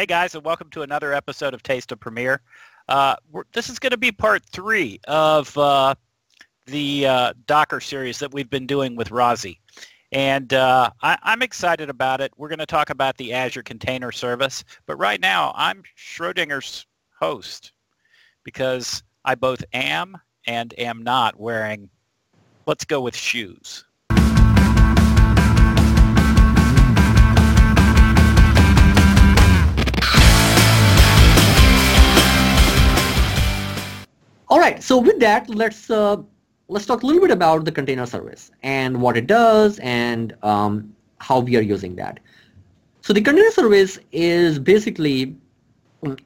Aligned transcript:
Hey 0.00 0.06
guys, 0.06 0.34
and 0.34 0.42
welcome 0.42 0.70
to 0.70 0.80
another 0.80 1.12
episode 1.12 1.52
of 1.52 1.62
Taste 1.62 1.92
of 1.92 2.00
Premier. 2.00 2.40
Uh, 2.88 3.16
this 3.52 3.68
is 3.68 3.78
going 3.78 3.90
to 3.90 3.98
be 3.98 4.10
part 4.10 4.42
three 4.46 4.98
of 5.06 5.54
uh, 5.58 5.94
the 6.64 7.06
uh, 7.06 7.32
Docker 7.46 7.80
series 7.80 8.18
that 8.18 8.32
we've 8.32 8.48
been 8.48 8.66
doing 8.66 8.96
with 8.96 9.10
Razi. 9.10 9.58
And 10.10 10.54
uh, 10.54 10.88
I, 11.02 11.18
am 11.22 11.42
excited 11.42 11.90
about 11.90 12.22
it. 12.22 12.32
We're 12.38 12.48
going 12.48 12.60
to 12.60 12.64
talk 12.64 12.88
about 12.88 13.18
the 13.18 13.34
Azure 13.34 13.62
Container 13.62 14.10
Service. 14.10 14.64
But 14.86 14.96
right 14.96 15.20
now, 15.20 15.52
I'm 15.54 15.82
Schrodinger's 15.98 16.86
host 17.20 17.72
because 18.42 19.02
I 19.26 19.34
both 19.34 19.62
am 19.74 20.16
and 20.46 20.72
am 20.78 21.02
not 21.02 21.38
wearing, 21.38 21.90
let's 22.64 22.86
go 22.86 23.02
with 23.02 23.14
shoes. 23.14 23.84
All 34.50 34.58
right, 34.58 34.82
so 34.82 34.98
with 34.98 35.20
that, 35.20 35.48
let's 35.48 35.90
uh, 35.90 36.16
let's 36.66 36.84
talk 36.84 37.04
a 37.04 37.06
little 37.06 37.22
bit 37.22 37.30
about 37.30 37.64
the 37.64 37.70
container 37.70 38.04
service 38.04 38.50
and 38.64 39.00
what 39.00 39.16
it 39.16 39.28
does 39.28 39.78
and 39.78 40.34
um, 40.42 40.92
how 41.18 41.38
we 41.38 41.56
are 41.56 41.60
using 41.60 41.94
that. 41.96 42.18
So 43.00 43.12
the 43.12 43.20
container 43.20 43.52
service 43.52 44.00
is 44.10 44.58
basically 44.58 45.36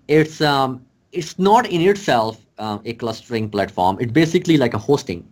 it's 0.08 0.40
um, 0.40 0.82
it's 1.12 1.38
not 1.38 1.66
in 1.66 1.82
itself 1.82 2.40
uh, 2.56 2.78
a 2.86 2.94
clustering 2.94 3.50
platform. 3.50 3.98
It's 4.00 4.12
basically 4.12 4.56
like 4.56 4.72
a 4.72 4.78
hosting 4.78 5.22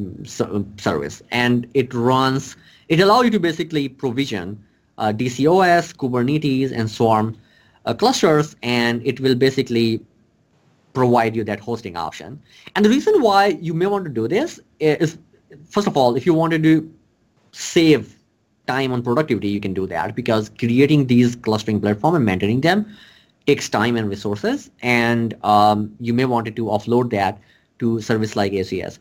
mm, 0.00 0.80
service, 0.80 1.22
and 1.30 1.66
it 1.74 1.92
runs. 1.92 2.56
It 2.88 3.00
allows 3.00 3.24
you 3.26 3.30
to 3.32 3.38
basically 3.38 3.86
provision 3.86 4.64
uh, 4.96 5.12
DCOS, 5.12 5.94
Kubernetes, 5.94 6.72
and 6.72 6.90
Swarm 6.90 7.36
uh, 7.84 7.92
clusters, 7.92 8.56
and 8.62 9.06
it 9.06 9.20
will 9.20 9.34
basically 9.34 10.00
provide 10.92 11.36
you 11.36 11.44
that 11.44 11.60
hosting 11.60 11.96
option. 11.96 12.40
And 12.74 12.84
the 12.84 12.88
reason 12.88 13.20
why 13.22 13.58
you 13.60 13.74
may 13.74 13.86
want 13.86 14.04
to 14.04 14.10
do 14.10 14.28
this 14.28 14.60
is, 14.80 15.18
first 15.68 15.86
of 15.86 15.96
all, 15.96 16.16
if 16.16 16.26
you 16.26 16.34
wanted 16.34 16.62
to 16.62 16.92
save 17.52 18.16
time 18.66 18.92
on 18.92 19.02
productivity, 19.02 19.48
you 19.48 19.60
can 19.60 19.74
do 19.74 19.86
that 19.86 20.14
because 20.14 20.50
creating 20.58 21.06
these 21.06 21.36
clustering 21.36 21.80
platform 21.80 22.14
and 22.14 22.24
maintaining 22.24 22.60
them 22.60 22.86
takes 23.46 23.68
time 23.68 23.96
and 23.96 24.08
resources. 24.08 24.70
And 24.82 25.34
um, 25.44 25.94
you 26.00 26.12
may 26.12 26.26
want 26.26 26.54
to 26.54 26.64
offload 26.64 27.10
that 27.10 27.40
to 27.78 28.00
service 28.00 28.36
like 28.36 28.52
ACS. 28.52 28.98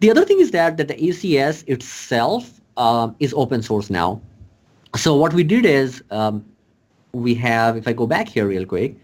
The 0.00 0.10
other 0.10 0.24
thing 0.24 0.40
is 0.40 0.50
that, 0.52 0.76
that 0.76 0.88
the 0.88 0.94
ACS 0.94 1.64
itself 1.66 2.60
um, 2.76 3.16
is 3.18 3.32
open 3.34 3.62
source 3.62 3.90
now. 3.90 4.20
So 4.96 5.14
what 5.16 5.32
we 5.32 5.42
did 5.42 5.64
is 5.64 6.02
um, 6.10 6.44
we 7.12 7.34
have, 7.36 7.76
if 7.76 7.88
I 7.88 7.92
go 7.92 8.06
back 8.06 8.28
here 8.28 8.46
real 8.46 8.66
quick, 8.66 8.96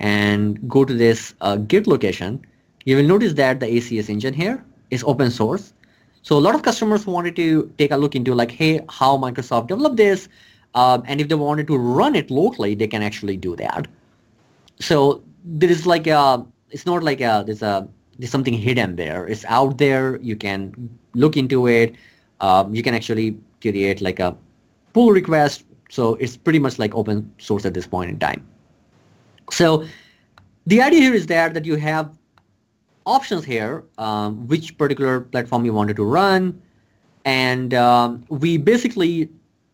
and 0.00 0.68
go 0.68 0.84
to 0.84 0.92
this 0.92 1.34
uh, 1.40 1.56
Git 1.56 1.86
location, 1.86 2.44
you 2.84 2.96
will 2.96 3.04
notice 3.04 3.34
that 3.34 3.60
the 3.60 3.66
ACS 3.66 4.08
engine 4.08 4.34
here 4.34 4.64
is 4.90 5.04
open 5.04 5.30
source. 5.30 5.72
So 6.22 6.36
a 6.36 6.40
lot 6.40 6.54
of 6.54 6.62
customers 6.62 7.06
wanted 7.06 7.36
to 7.36 7.72
take 7.78 7.92
a 7.92 7.96
look 7.96 8.14
into 8.16 8.34
like, 8.34 8.50
hey, 8.50 8.80
how 8.88 9.16
Microsoft 9.16 9.68
developed 9.68 9.96
this, 9.96 10.28
um, 10.74 11.02
and 11.06 11.20
if 11.20 11.28
they 11.28 11.34
wanted 11.34 11.66
to 11.68 11.76
run 11.76 12.14
it 12.14 12.30
locally, 12.30 12.74
they 12.74 12.86
can 12.86 13.02
actually 13.02 13.36
do 13.36 13.56
that. 13.56 13.88
So 14.80 15.22
there 15.44 15.70
is 15.70 15.86
like 15.86 16.06
a, 16.06 16.44
it's 16.70 16.86
not 16.86 17.02
like 17.02 17.20
a, 17.20 17.42
there's 17.44 17.62
a, 17.62 17.88
there's 18.18 18.30
something 18.30 18.54
hidden 18.54 18.96
there. 18.96 19.26
It's 19.26 19.44
out 19.46 19.78
there. 19.78 20.18
You 20.20 20.36
can 20.36 20.90
look 21.14 21.36
into 21.36 21.66
it. 21.68 21.94
Um, 22.40 22.74
you 22.74 22.82
can 22.82 22.94
actually 22.94 23.36
create 23.60 24.00
like 24.00 24.20
a 24.20 24.36
pull 24.92 25.10
request. 25.10 25.64
So 25.90 26.14
it's 26.16 26.36
pretty 26.36 26.58
much 26.58 26.78
like 26.78 26.94
open 26.94 27.32
source 27.38 27.64
at 27.64 27.74
this 27.74 27.86
point 27.86 28.10
in 28.10 28.18
time. 28.18 28.46
So 29.52 29.84
the 30.66 30.82
idea 30.82 31.00
here 31.00 31.14
is 31.14 31.26
that, 31.26 31.54
that 31.54 31.64
you 31.64 31.76
have 31.76 32.16
options 33.06 33.44
here, 33.44 33.84
um, 33.98 34.46
which 34.46 34.76
particular 34.78 35.20
platform 35.20 35.64
you 35.64 35.72
wanted 35.72 35.96
to 35.96 36.04
run. 36.04 36.60
And 37.24 37.74
um, 37.74 38.24
we 38.28 38.56
basically, 38.56 39.28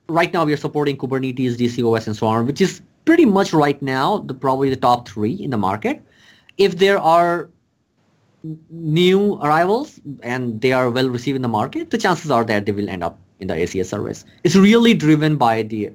right 0.09 0.33
now 0.33 0.45
we 0.45 0.53
are 0.53 0.57
supporting 0.57 0.97
Kubernetes, 0.97 1.57
DCOS, 1.57 2.07
and 2.07 2.17
so 2.17 2.27
on, 2.27 2.47
which 2.47 2.61
is 2.61 2.83
pretty 3.05 3.25
much 3.25 3.53
right 3.53 3.81
now 3.83 4.19
the 4.19 4.35
probably 4.35 4.71
the 4.71 4.77
top 4.77 5.09
three 5.09 5.33
in 5.33 5.51
the 5.51 5.57
market. 5.57 6.03
If 6.59 6.79
there 6.79 6.99
are 6.99 7.51
new 8.71 9.35
arrivals 9.43 10.01
and 10.23 10.61
they 10.61 10.73
are 10.73 10.91
well 10.91 11.09
received 11.09 11.37
in 11.37 11.43
the 11.43 11.49
market, 11.49 11.91
the 11.91 11.99
chances 11.99 12.31
are 12.31 12.45
that 12.45 12.67
they 12.67 12.73
will 12.73 12.89
end 12.89 13.05
up 13.05 13.19
in 13.41 13.49
the 13.49 13.55
ACS 13.55 13.87
service. 13.87 14.25
It's 14.45 14.57
really 14.57 14.95
driven 14.95 15.37
by 15.37 15.63
the, 15.63 15.91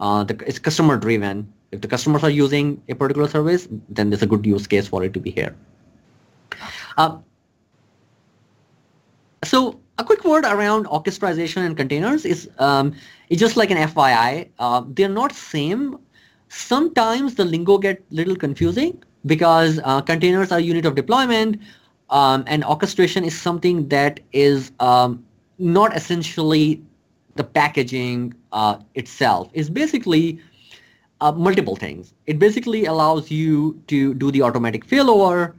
uh, 0.00 0.24
the 0.24 0.40
it's 0.46 0.58
customer 0.58 0.96
driven 0.96 1.52
if 1.74 1.80
the 1.80 1.88
customers 1.88 2.22
are 2.22 2.30
using 2.30 2.80
a 2.88 2.94
particular 2.94 3.28
service, 3.28 3.68
then 3.88 4.10
there's 4.10 4.22
a 4.22 4.26
good 4.26 4.46
use 4.46 4.66
case 4.66 4.86
for 4.86 5.02
it 5.04 5.12
to 5.14 5.20
be 5.20 5.30
here. 5.30 5.54
Uh, 6.96 7.18
so 9.44 9.80
a 9.98 10.04
quick 10.04 10.24
word 10.24 10.44
around 10.44 10.86
orchestration 10.86 11.64
and 11.64 11.76
containers 11.76 12.24
is 12.24 12.48
um, 12.58 12.94
it's 13.28 13.40
just 13.40 13.56
like 13.56 13.70
an 13.70 13.76
FYI. 13.76 14.48
Uh, 14.58 14.84
they're 14.88 15.08
not 15.08 15.32
same. 15.32 15.98
Sometimes 16.48 17.34
the 17.34 17.44
lingo 17.44 17.78
get 17.78 18.02
little 18.10 18.36
confusing 18.36 19.02
because 19.26 19.80
uh, 19.84 20.00
containers 20.00 20.52
are 20.52 20.60
unit 20.60 20.86
of 20.86 20.94
deployment 20.94 21.60
um, 22.10 22.44
and 22.46 22.64
orchestration 22.64 23.24
is 23.24 23.38
something 23.38 23.88
that 23.88 24.20
is 24.32 24.70
um, 24.80 25.24
not 25.58 25.96
essentially 25.96 26.82
the 27.34 27.44
packaging 27.44 28.34
uh, 28.52 28.78
itself. 28.94 29.50
It's 29.52 29.68
basically 29.68 30.38
uh, 31.24 31.32
multiple 31.32 31.74
things. 31.74 32.12
It 32.26 32.38
basically 32.38 32.84
allows 32.84 33.30
you 33.30 33.82
to 33.86 34.12
do 34.14 34.30
the 34.30 34.42
automatic 34.42 34.86
failover, 34.86 35.54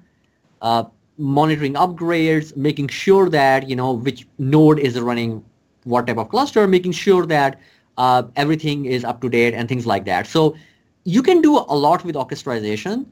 uh, 0.61 0.83
monitoring 1.17 1.73
upgrades, 1.73 2.55
making 2.55 2.89
sure 2.89 3.29
that 3.29 3.67
you 3.67 3.75
know 3.75 3.91
which 3.93 4.27
node 4.37 4.79
is 4.79 4.99
running 4.99 5.43
what 5.83 6.05
type 6.07 6.17
of 6.17 6.29
cluster, 6.29 6.67
making 6.67 6.91
sure 6.91 7.25
that 7.25 7.59
uh, 7.97 8.23
everything 8.35 8.85
is 8.85 9.03
up 9.03 9.21
to 9.21 9.29
date 9.29 9.55
and 9.55 9.67
things 9.67 9.87
like 9.87 10.05
that. 10.05 10.27
So 10.27 10.55
you 11.03 11.23
can 11.23 11.41
do 11.41 11.57
a 11.57 11.77
lot 11.85 12.05
with 12.05 12.15
orchestration. 12.15 13.05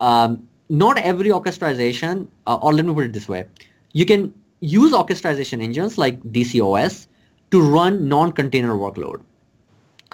Um, 0.00 0.48
not 0.68 0.98
every 0.98 1.30
orchestration, 1.32 2.28
uh, 2.46 2.56
or 2.56 2.72
let 2.72 2.86
me 2.86 2.94
put 2.94 3.04
it 3.04 3.12
this 3.12 3.28
way, 3.28 3.44
you 3.92 4.06
can 4.06 4.32
use 4.60 4.92
orchestration 4.92 5.60
engines 5.60 5.98
like 5.98 6.20
DCOS 6.22 7.06
to 7.50 7.60
run 7.60 8.08
non-container 8.08 8.74
workload. 8.74 9.22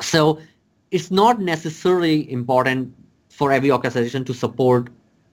So 0.01 0.39
it's 0.91 1.11
not 1.11 1.41
necessarily 1.41 2.31
important 2.31 2.95
for 3.31 3.53
every 3.53 3.71
orchestration 3.71 4.25
to 4.25 4.35
support 4.35 4.89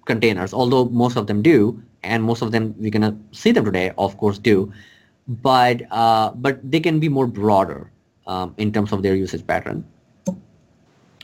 containers, 0.05 0.53
although 0.53 0.85
most 0.85 1.15
of 1.15 1.27
them 1.27 1.41
do, 1.41 1.81
and 2.03 2.23
most 2.23 2.41
of 2.41 2.51
them 2.51 2.75
we're 2.77 2.91
gonna 2.91 3.17
see 3.31 3.51
them 3.51 3.65
today, 3.65 3.91
of 3.97 4.17
course, 4.17 4.37
do. 4.37 4.71
But 5.27 5.83
uh, 5.91 6.31
but 6.31 6.59
they 6.69 6.79
can 6.79 6.99
be 6.99 7.07
more 7.07 7.27
broader 7.27 7.89
um, 8.27 8.53
in 8.57 8.73
terms 8.73 8.91
of 8.91 9.03
their 9.03 9.15
usage 9.15 9.45
pattern. 9.47 9.85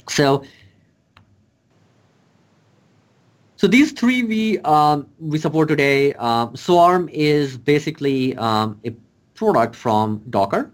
So 0.08 0.44
so 3.58 3.68
these 3.68 3.92
three 3.92 4.24
we 4.24 4.60
um, 4.60 5.06
we 5.20 5.38
support 5.38 5.68
today. 5.68 6.14
Um, 6.14 6.56
Swarm 6.56 7.10
is 7.12 7.58
basically 7.58 8.38
um, 8.38 8.80
a 8.86 8.92
product 9.36 9.76
from 9.76 10.22
Docker. 10.30 10.72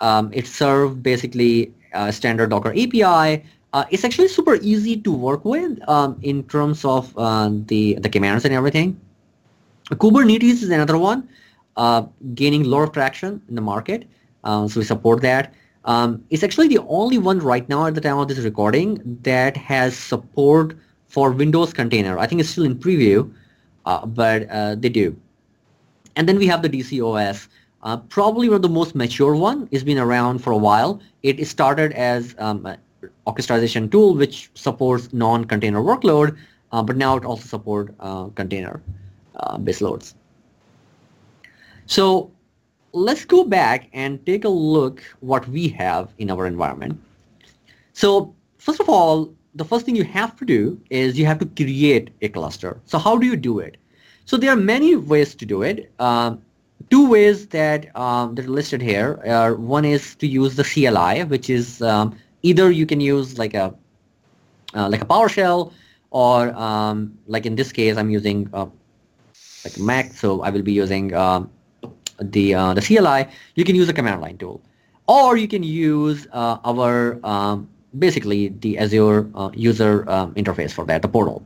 Um, 0.00 0.30
it 0.32 0.46
serves 0.46 0.94
basically 0.94 1.74
standard 2.10 2.50
Docker 2.50 2.70
API. 2.70 3.44
Uh, 3.72 3.84
it's 3.90 4.04
actually 4.04 4.28
super 4.28 4.56
easy 4.56 4.96
to 4.98 5.10
work 5.10 5.44
with 5.44 5.78
um, 5.88 6.18
in 6.22 6.42
terms 6.44 6.84
of 6.84 7.16
uh, 7.16 7.50
the 7.66 7.94
the 7.94 8.08
commands 8.08 8.44
and 8.44 8.54
everything. 8.54 9.00
Kubernetes 9.90 10.62
is 10.62 10.70
another 10.70 10.98
one, 10.98 11.28
uh, 11.76 12.02
gaining 12.34 12.66
a 12.66 12.68
lot 12.68 12.82
of 12.82 12.92
traction 12.92 13.40
in 13.48 13.54
the 13.54 13.60
market. 13.62 14.06
Uh, 14.44 14.68
so 14.68 14.80
we 14.80 14.84
support 14.84 15.22
that. 15.22 15.54
Um, 15.84 16.22
it's 16.30 16.42
actually 16.42 16.68
the 16.68 16.78
only 16.80 17.18
one 17.18 17.38
right 17.38 17.68
now 17.68 17.86
at 17.86 17.94
the 17.94 18.00
time 18.00 18.18
of 18.18 18.28
this 18.28 18.38
recording 18.38 19.00
that 19.22 19.56
has 19.56 19.96
support 19.96 20.76
for 21.08 21.32
Windows 21.32 21.72
container. 21.72 22.18
I 22.18 22.26
think 22.26 22.40
it's 22.40 22.50
still 22.50 22.64
in 22.64 22.76
preview, 22.76 23.32
uh, 23.86 24.06
but 24.06 24.48
they 24.80 24.88
do. 24.88 25.16
And 26.14 26.28
then 26.28 26.38
we 26.38 26.46
have 26.46 26.62
the 26.62 26.68
DCOS, 26.68 27.48
uh, 27.82 27.96
probably 27.96 28.48
one 28.48 28.56
of 28.56 28.62
the 28.62 28.68
most 28.68 28.94
mature 28.94 29.34
one. 29.34 29.68
It's 29.70 29.82
been 29.82 29.98
around 29.98 30.38
for 30.38 30.52
a 30.52 30.56
while. 30.56 31.00
It 31.22 31.44
started 31.46 31.92
as 31.92 32.34
um, 32.38 32.64
an 32.66 32.78
orchestration 33.26 33.88
tool 33.88 34.14
which 34.14 34.50
supports 34.54 35.12
non-container 35.12 35.80
workload, 35.80 36.36
uh, 36.70 36.82
but 36.82 36.96
now 36.96 37.16
it 37.16 37.24
also 37.24 37.44
supports 37.46 37.92
uh, 38.00 38.26
container 38.28 38.80
uh, 39.36 39.58
base 39.58 39.80
loads. 39.80 40.14
So 41.86 42.30
let's 42.92 43.24
go 43.24 43.44
back 43.44 43.88
and 43.92 44.24
take 44.26 44.44
a 44.44 44.48
look 44.48 45.02
what 45.20 45.48
we 45.48 45.68
have 45.68 46.12
in 46.18 46.30
our 46.30 46.46
environment. 46.46 47.00
So 47.92 48.34
first 48.58 48.80
of 48.80 48.88
all, 48.88 49.34
the 49.54 49.64
first 49.64 49.84
thing 49.84 49.96
you 49.96 50.04
have 50.04 50.36
to 50.36 50.44
do 50.44 50.80
is 50.88 51.18
you 51.18 51.26
have 51.26 51.38
to 51.40 51.46
create 51.46 52.10
a 52.22 52.28
cluster. 52.28 52.80
So 52.86 52.98
how 52.98 53.18
do 53.18 53.26
you 53.26 53.36
do 53.36 53.58
it? 53.58 53.76
So 54.24 54.36
there 54.36 54.50
are 54.50 54.56
many 54.56 54.96
ways 54.96 55.34
to 55.34 55.44
do 55.44 55.62
it. 55.62 55.92
Um, 55.98 56.40
two 56.92 57.08
ways 57.08 57.46
that 57.48 57.88
um, 57.96 58.34
that 58.34 58.44
are 58.44 58.54
listed 58.60 58.82
here 58.82 59.18
are 59.26 59.54
one 59.54 59.86
is 59.86 60.14
to 60.16 60.26
use 60.26 60.56
the 60.56 60.62
CLI, 60.62 61.24
which 61.24 61.48
is 61.48 61.80
um, 61.80 62.14
either 62.42 62.70
you 62.70 62.84
can 62.84 63.00
use 63.00 63.38
like 63.38 63.54
a 63.54 63.74
uh, 64.74 64.88
like 64.90 65.00
a 65.00 65.06
PowerShell, 65.06 65.72
or 66.10 66.52
um, 66.52 67.16
like 67.26 67.46
in 67.46 67.56
this 67.56 67.72
case, 67.72 67.96
I'm 67.96 68.10
using 68.10 68.50
uh, 68.52 68.66
like 69.64 69.78
Mac, 69.78 70.12
so 70.12 70.42
I 70.42 70.50
will 70.50 70.60
be 70.60 70.72
using 70.72 71.14
um, 71.14 71.50
the 72.20 72.54
uh, 72.54 72.74
the 72.74 72.82
CLI. 72.82 73.26
You 73.54 73.64
can 73.64 73.74
use 73.74 73.88
a 73.88 73.94
command 73.94 74.20
line 74.20 74.36
tool, 74.36 74.60
or 75.08 75.38
you 75.38 75.48
can 75.48 75.62
use 75.62 76.26
uh, 76.32 76.58
our 76.62 77.18
um, 77.24 77.70
basically 77.98 78.48
the 78.48 78.76
Azure 78.76 79.30
uh, 79.34 79.50
user 79.54 80.04
um, 80.10 80.34
interface 80.34 80.72
for 80.72 80.84
that, 80.84 81.00
the 81.00 81.08
portal. 81.08 81.42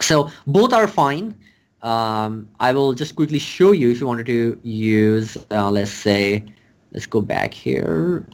So 0.00 0.32
both 0.48 0.72
are 0.72 0.88
fine. 0.88 1.38
Um, 1.82 2.48
I 2.58 2.72
will 2.72 2.92
just 2.92 3.14
quickly 3.14 3.38
show 3.38 3.72
you 3.72 3.90
if 3.90 4.00
you 4.00 4.06
wanted 4.06 4.26
to 4.26 4.58
use, 4.62 5.36
uh, 5.50 5.70
let's 5.70 5.92
say, 5.92 6.44
let's 6.92 7.06
go 7.06 7.20
back 7.20 7.54
here. 7.54 8.26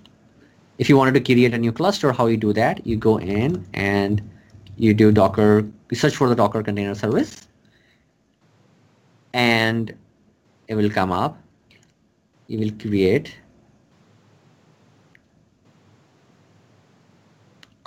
If 0.78 0.88
you 0.88 0.96
wanted 0.96 1.14
to 1.14 1.20
create 1.20 1.52
a 1.52 1.58
new 1.58 1.72
cluster, 1.72 2.12
how 2.12 2.26
you 2.26 2.36
do 2.36 2.52
that? 2.54 2.86
You 2.86 2.96
go 2.96 3.18
in 3.18 3.66
and 3.74 4.22
you 4.76 4.94
do 4.94 5.12
Docker, 5.12 5.66
you 5.90 5.96
search 5.96 6.16
for 6.16 6.28
the 6.28 6.34
Docker 6.34 6.62
Container 6.62 6.94
Service, 6.94 7.46
and 9.34 9.94
it 10.68 10.74
will 10.74 10.90
come 10.90 11.12
up. 11.12 11.38
You 12.48 12.58
will 12.58 12.72
create. 12.72 13.36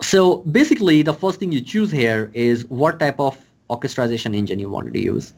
So 0.02 0.38
basically, 0.38 1.02
the 1.02 1.14
first 1.14 1.40
thing 1.40 1.52
you 1.52 1.62
choose 1.62 1.92
here 1.92 2.32
is 2.34 2.66
what 2.66 3.00
type 3.00 3.20
of 3.20 3.38
orchestration 3.70 4.36
engine 4.36 4.60
you 4.60 4.70
wanted 4.70 4.94
to 4.94 5.02
use. 5.02 5.34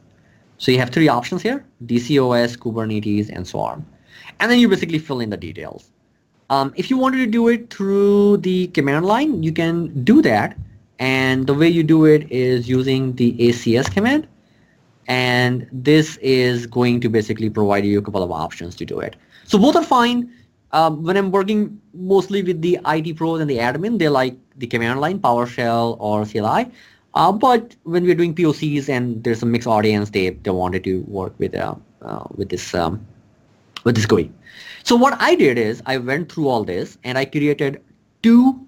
So 0.60 0.70
you 0.70 0.78
have 0.78 0.90
three 0.90 1.08
options 1.08 1.40
here, 1.40 1.64
DCOS, 1.86 2.58
Kubernetes, 2.58 3.30
and 3.30 3.48
Swarm. 3.48 3.86
And 4.40 4.50
then 4.50 4.58
you 4.58 4.68
basically 4.68 4.98
fill 4.98 5.20
in 5.20 5.30
the 5.30 5.36
details. 5.38 5.90
Um, 6.50 6.74
if 6.76 6.90
you 6.90 6.98
wanted 6.98 7.16
to 7.24 7.26
do 7.26 7.48
it 7.48 7.72
through 7.72 8.36
the 8.38 8.66
command 8.68 9.06
line, 9.06 9.42
you 9.42 9.52
can 9.52 10.04
do 10.04 10.20
that. 10.20 10.58
And 10.98 11.46
the 11.46 11.54
way 11.54 11.66
you 11.66 11.82
do 11.82 12.04
it 12.04 12.30
is 12.30 12.68
using 12.68 13.14
the 13.14 13.32
ACS 13.38 13.90
command. 13.90 14.28
And 15.08 15.66
this 15.72 16.18
is 16.18 16.66
going 16.66 17.00
to 17.00 17.08
basically 17.08 17.48
provide 17.48 17.86
you 17.86 17.98
a 17.98 18.02
couple 18.02 18.22
of 18.22 18.30
options 18.30 18.74
to 18.76 18.84
do 18.84 19.00
it. 19.00 19.16
So 19.44 19.58
both 19.58 19.76
are 19.76 19.82
fine. 19.82 20.30
Um, 20.72 21.02
when 21.02 21.16
I'm 21.16 21.30
working 21.30 21.80
mostly 21.94 22.42
with 22.42 22.60
the 22.60 22.78
IT 22.84 23.16
pros 23.16 23.40
and 23.40 23.48
the 23.48 23.56
admin, 23.56 23.98
they 23.98 24.10
like 24.10 24.36
the 24.58 24.66
command 24.66 25.00
line, 25.00 25.20
PowerShell 25.20 25.96
or 25.98 26.26
CLI. 26.26 26.70
Uh, 27.14 27.32
but 27.32 27.74
when 27.82 28.04
we're 28.04 28.14
doing 28.14 28.34
POCs 28.34 28.88
and 28.88 29.22
there's 29.24 29.42
a 29.42 29.46
mixed 29.46 29.66
audience, 29.66 30.10
they, 30.10 30.30
they 30.30 30.50
wanted 30.50 30.84
to 30.84 31.00
work 31.02 31.34
with 31.38 31.54
uh, 31.54 31.74
uh, 32.02 32.24
with 32.36 32.50
this 32.50 32.74
um, 32.74 33.04
with 33.84 33.96
this 33.96 34.06
GUI. 34.06 34.30
So 34.84 34.96
what 34.96 35.20
I 35.20 35.34
did 35.34 35.58
is 35.58 35.82
I 35.86 35.98
went 35.98 36.30
through 36.30 36.48
all 36.48 36.64
this 36.64 36.98
and 37.04 37.18
I 37.18 37.24
created 37.24 37.82
two 38.22 38.58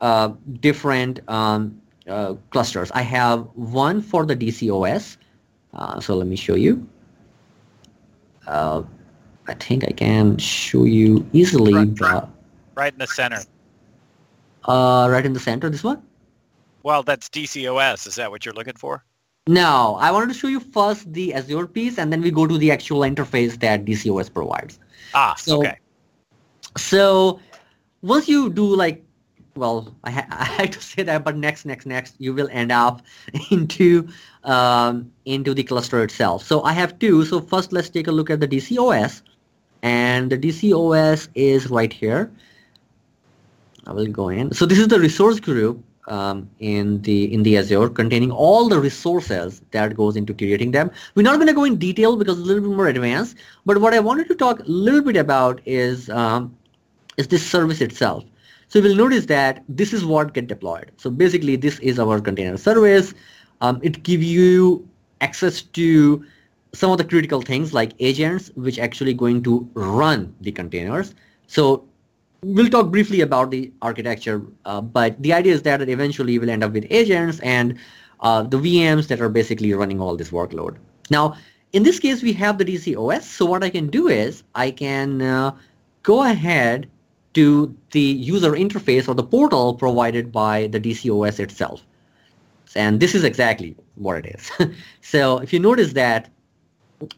uh, 0.00 0.32
different 0.60 1.20
um, 1.28 1.80
uh, 2.08 2.34
clusters. 2.50 2.90
I 2.92 3.02
have 3.02 3.48
one 3.54 4.00
for 4.00 4.24
the 4.24 4.36
DCOS. 4.36 5.16
Uh, 5.74 6.00
so 6.00 6.14
let 6.14 6.26
me 6.26 6.36
show 6.36 6.54
you. 6.54 6.86
I 8.46 9.54
think 9.54 9.84
I 9.84 9.90
can 9.92 10.36
show 10.38 10.84
you 10.84 11.26
easily. 11.32 11.74
Right, 11.74 12.00
right, 12.00 12.24
right 12.74 12.92
in 12.92 12.98
the 12.98 13.06
center. 13.06 13.40
right 14.66 15.26
in 15.26 15.32
the 15.32 15.40
center, 15.40 15.68
this 15.70 15.82
one? 15.82 16.02
Well, 16.82 17.02
that's 17.02 17.28
DCOS. 17.28 18.06
Is 18.06 18.14
that 18.16 18.30
what 18.30 18.44
you're 18.44 18.54
looking 18.54 18.76
for? 18.76 19.04
No, 19.46 19.96
I 20.00 20.10
wanted 20.10 20.28
to 20.32 20.38
show 20.38 20.48
you 20.48 20.60
first 20.60 21.12
the 21.12 21.34
Azure 21.34 21.66
piece, 21.66 21.98
and 21.98 22.12
then 22.12 22.22
we 22.22 22.30
go 22.30 22.46
to 22.46 22.58
the 22.58 22.70
actual 22.70 23.00
interface 23.00 23.58
that 23.60 23.84
DCOS 23.84 24.32
provides. 24.32 24.78
Ah, 25.14 25.34
so, 25.34 25.60
okay. 25.60 25.78
So 26.76 27.40
once 28.02 28.28
you 28.28 28.50
do 28.50 28.64
like, 28.64 29.04
well, 29.56 29.94
I, 30.04 30.10
ha- 30.10 30.26
I 30.30 30.44
had 30.44 30.72
to 30.72 30.80
say 30.80 31.02
that, 31.02 31.24
but 31.24 31.36
next, 31.36 31.64
next, 31.64 31.86
next, 31.86 32.14
you 32.18 32.32
will 32.32 32.48
end 32.52 32.70
up 32.70 33.02
into 33.50 34.08
um, 34.44 35.10
into 35.24 35.54
the 35.54 35.64
cluster 35.64 36.02
itself. 36.02 36.44
So 36.44 36.62
I 36.62 36.72
have 36.72 36.98
two. 36.98 37.24
So 37.24 37.40
first, 37.40 37.72
let's 37.72 37.90
take 37.90 38.06
a 38.06 38.12
look 38.12 38.30
at 38.30 38.40
the 38.40 38.48
DCOS, 38.48 39.22
and 39.82 40.30
the 40.30 40.38
DCOS 40.38 41.28
is 41.34 41.70
right 41.70 41.92
here. 41.92 42.30
I 43.86 43.92
will 43.92 44.06
go 44.06 44.28
in. 44.28 44.52
So 44.52 44.66
this 44.66 44.78
is 44.78 44.88
the 44.88 45.00
resource 45.00 45.40
group 45.40 45.82
um, 46.10 46.50
in 46.58 47.00
the 47.02 47.32
in 47.32 47.42
the 47.44 47.56
Azure 47.56 47.88
containing 47.88 48.30
all 48.30 48.68
the 48.68 48.78
resources 48.78 49.62
that 49.70 49.96
goes 49.96 50.16
into 50.16 50.34
creating 50.34 50.72
them. 50.72 50.90
We're 51.14 51.22
not 51.22 51.36
going 51.36 51.46
to 51.46 51.54
go 51.54 51.64
in 51.64 51.76
detail 51.76 52.16
because 52.16 52.38
it's 52.38 52.44
a 52.44 52.48
little 52.48 52.68
bit 52.68 52.76
more 52.76 52.88
advanced. 52.88 53.36
But 53.64 53.80
what 53.80 53.94
I 53.94 54.00
wanted 54.00 54.28
to 54.28 54.34
talk 54.34 54.60
a 54.60 54.64
little 54.64 55.02
bit 55.02 55.16
about 55.16 55.60
is 55.64 56.10
um, 56.10 56.54
is 57.16 57.28
this 57.28 57.48
service 57.48 57.80
itself. 57.80 58.24
So 58.68 58.78
you 58.78 58.88
will 58.88 58.96
notice 58.96 59.26
that 59.26 59.64
this 59.68 59.92
is 59.92 60.04
what 60.04 60.34
get 60.34 60.46
deployed. 60.46 60.92
So 60.96 61.10
basically, 61.10 61.56
this 61.56 61.78
is 61.80 61.98
our 61.98 62.20
container 62.20 62.56
service. 62.56 63.14
Um, 63.60 63.80
it 63.82 64.02
gives 64.02 64.24
you 64.24 64.88
access 65.20 65.62
to 65.62 66.24
some 66.72 66.90
of 66.90 66.98
the 66.98 67.04
critical 67.04 67.42
things 67.42 67.74
like 67.74 67.92
agents, 67.98 68.50
which 68.54 68.78
actually 68.78 69.12
going 69.14 69.42
to 69.42 69.68
run 69.74 70.34
the 70.40 70.52
containers. 70.52 71.14
So 71.46 71.84
we'll 72.42 72.68
talk 72.68 72.90
briefly 72.90 73.20
about 73.20 73.50
the 73.50 73.72
architecture, 73.82 74.42
uh, 74.64 74.80
but 74.80 75.20
the 75.22 75.32
idea 75.32 75.54
is 75.54 75.62
that 75.62 75.80
eventually 75.88 76.38
we'll 76.38 76.50
end 76.50 76.64
up 76.64 76.72
with 76.72 76.86
agents 76.90 77.40
and 77.40 77.78
uh, 78.20 78.42
the 78.42 78.58
VMs 78.58 79.08
that 79.08 79.20
are 79.20 79.28
basically 79.28 79.72
running 79.72 80.00
all 80.00 80.16
this 80.16 80.30
workload. 80.30 80.76
Now, 81.10 81.36
in 81.72 81.82
this 81.82 81.98
case, 81.98 82.22
we 82.22 82.32
have 82.34 82.58
the 82.58 82.64
DC 82.64 82.96
OS. 82.96 83.26
So 83.26 83.46
what 83.46 83.62
I 83.62 83.70
can 83.70 83.88
do 83.88 84.08
is 84.08 84.42
I 84.54 84.70
can 84.70 85.22
uh, 85.22 85.56
go 86.02 86.24
ahead 86.24 86.88
to 87.34 87.74
the 87.92 88.00
user 88.00 88.52
interface 88.52 89.08
or 89.08 89.14
the 89.14 89.22
portal 89.22 89.74
provided 89.74 90.32
by 90.32 90.66
the 90.66 90.80
DC 90.80 91.08
OS 91.10 91.38
itself. 91.38 91.86
And 92.74 93.00
this 93.00 93.14
is 93.14 93.24
exactly 93.24 93.76
what 93.96 94.24
it 94.24 94.34
is. 94.34 94.50
so 95.00 95.38
if 95.38 95.52
you 95.52 95.58
notice 95.58 95.92
that 95.92 96.28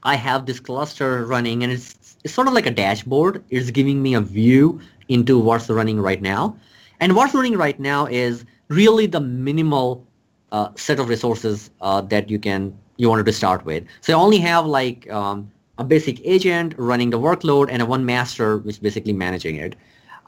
I 0.02 0.14
have 0.16 0.46
this 0.46 0.60
cluster 0.60 1.24
running 1.26 1.62
and 1.62 1.72
it's, 1.72 2.16
it's 2.24 2.32
sort 2.32 2.46
of 2.46 2.54
like 2.54 2.66
a 2.66 2.70
dashboard. 2.70 3.42
It's 3.50 3.70
giving 3.70 4.02
me 4.02 4.14
a 4.14 4.20
view 4.20 4.80
into 5.12 5.38
what's 5.38 5.68
running 5.68 6.00
right 6.00 6.22
now. 6.22 6.56
And 7.00 7.14
what's 7.14 7.34
running 7.34 7.56
right 7.56 7.78
now 7.78 8.06
is 8.06 8.44
really 8.68 9.06
the 9.06 9.20
minimal 9.20 10.06
uh, 10.52 10.68
set 10.76 10.98
of 10.98 11.08
resources 11.08 11.70
uh, 11.80 12.00
that 12.02 12.30
you 12.30 12.38
can 12.38 12.76
you 12.96 13.08
wanted 13.08 13.26
to 13.26 13.32
start 13.32 13.64
with. 13.64 13.84
So 14.00 14.12
you 14.12 14.18
only 14.18 14.38
have 14.38 14.66
like 14.66 15.10
um, 15.10 15.50
a 15.78 15.84
basic 15.84 16.24
agent 16.24 16.74
running 16.76 17.10
the 17.10 17.18
workload 17.18 17.68
and 17.70 17.82
a 17.82 17.86
one 17.86 18.04
master 18.04 18.58
which 18.58 18.80
basically 18.80 19.12
managing 19.12 19.56
it. 19.56 19.74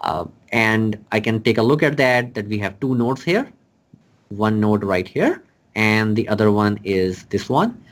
Uh, 0.01 0.25
and 0.51 0.99
I 1.13 1.21
can 1.21 1.43
take 1.43 1.59
a 1.59 1.63
look 1.63 1.83
at 1.83 1.97
that, 1.99 2.35
that 2.35 2.47
we 2.49 2.59
have 2.59 2.79
two 2.81 2.95
nodes 2.95 3.23
here, 3.23 3.51
one 4.29 4.61
node 4.61 4.83
right 4.83 5.07
here, 5.07 5.43
and 5.75 6.17
the 6.17 6.29
other 6.29 6.51
one 6.51 6.79
is 6.85 7.25
this 7.27 7.49
one. 7.49 7.83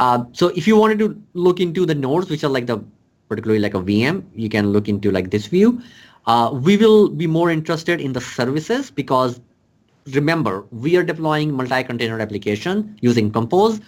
Uh, 0.00 0.24
so 0.32 0.48
if 0.48 0.66
you 0.66 0.76
wanted 0.76 0.98
to 0.98 1.22
look 1.34 1.60
into 1.60 1.86
the 1.86 1.94
nodes, 1.94 2.28
which 2.28 2.44
are 2.44 2.50
like 2.50 2.66
the 2.66 2.82
particularly 3.28 3.60
like 3.60 3.74
a 3.74 3.80
VM, 3.80 4.22
you 4.34 4.48
can 4.48 4.72
look 4.72 4.88
into 4.88 5.10
like 5.10 5.30
this 5.30 5.46
view. 5.46 5.80
Uh, 6.26 6.50
we 6.52 6.76
will 6.76 7.08
be 7.08 7.26
more 7.26 7.50
interested 7.50 8.00
in 8.00 8.12
the 8.12 8.20
services 8.20 8.90
because 8.90 9.40
remember, 10.06 10.64
we 10.70 10.96
are 10.96 11.02
deploying 11.02 11.52
multi-container 11.52 12.20
application 12.20 12.96
using 13.00 13.30
Compose. 13.30 13.80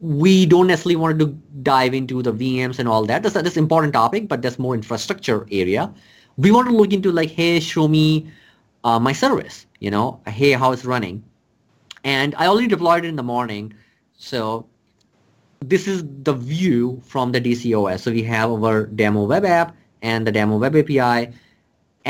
We 0.00 0.46
don't 0.46 0.66
necessarily 0.66 0.96
want 0.96 1.18
to 1.18 1.26
dive 1.62 1.92
into 1.94 2.22
the 2.22 2.32
VMs 2.32 2.78
and 2.78 2.88
all 2.88 3.04
that. 3.04 3.22
That's, 3.22 3.34
that's 3.34 3.56
an 3.56 3.62
important 3.62 3.92
topic, 3.92 4.28
but 4.28 4.42
that's 4.42 4.58
more 4.58 4.74
infrastructure 4.74 5.46
area. 5.50 5.92
We 6.36 6.50
want 6.50 6.68
to 6.68 6.74
look 6.74 6.92
into 6.92 7.12
like, 7.12 7.30
hey, 7.30 7.60
show 7.60 7.88
me 7.88 8.30
uh, 8.84 8.98
my 8.98 9.12
service, 9.12 9.66
you 9.80 9.90
know, 9.90 10.20
hey, 10.26 10.52
how 10.52 10.72
it's 10.72 10.84
running. 10.84 11.22
And 12.04 12.34
I 12.36 12.46
already 12.46 12.68
deployed 12.68 13.04
it 13.04 13.08
in 13.08 13.16
the 13.16 13.22
morning. 13.22 13.74
So 14.16 14.66
this 15.60 15.86
is 15.86 16.02
the 16.22 16.32
view 16.32 17.00
from 17.04 17.32
the 17.32 17.40
DCOS. 17.40 18.00
So 18.00 18.10
we 18.10 18.22
have 18.22 18.50
our 18.50 18.86
demo 18.86 19.24
web 19.24 19.44
app 19.44 19.76
and 20.00 20.26
the 20.26 20.32
demo 20.32 20.56
web 20.56 20.74
API 20.74 21.34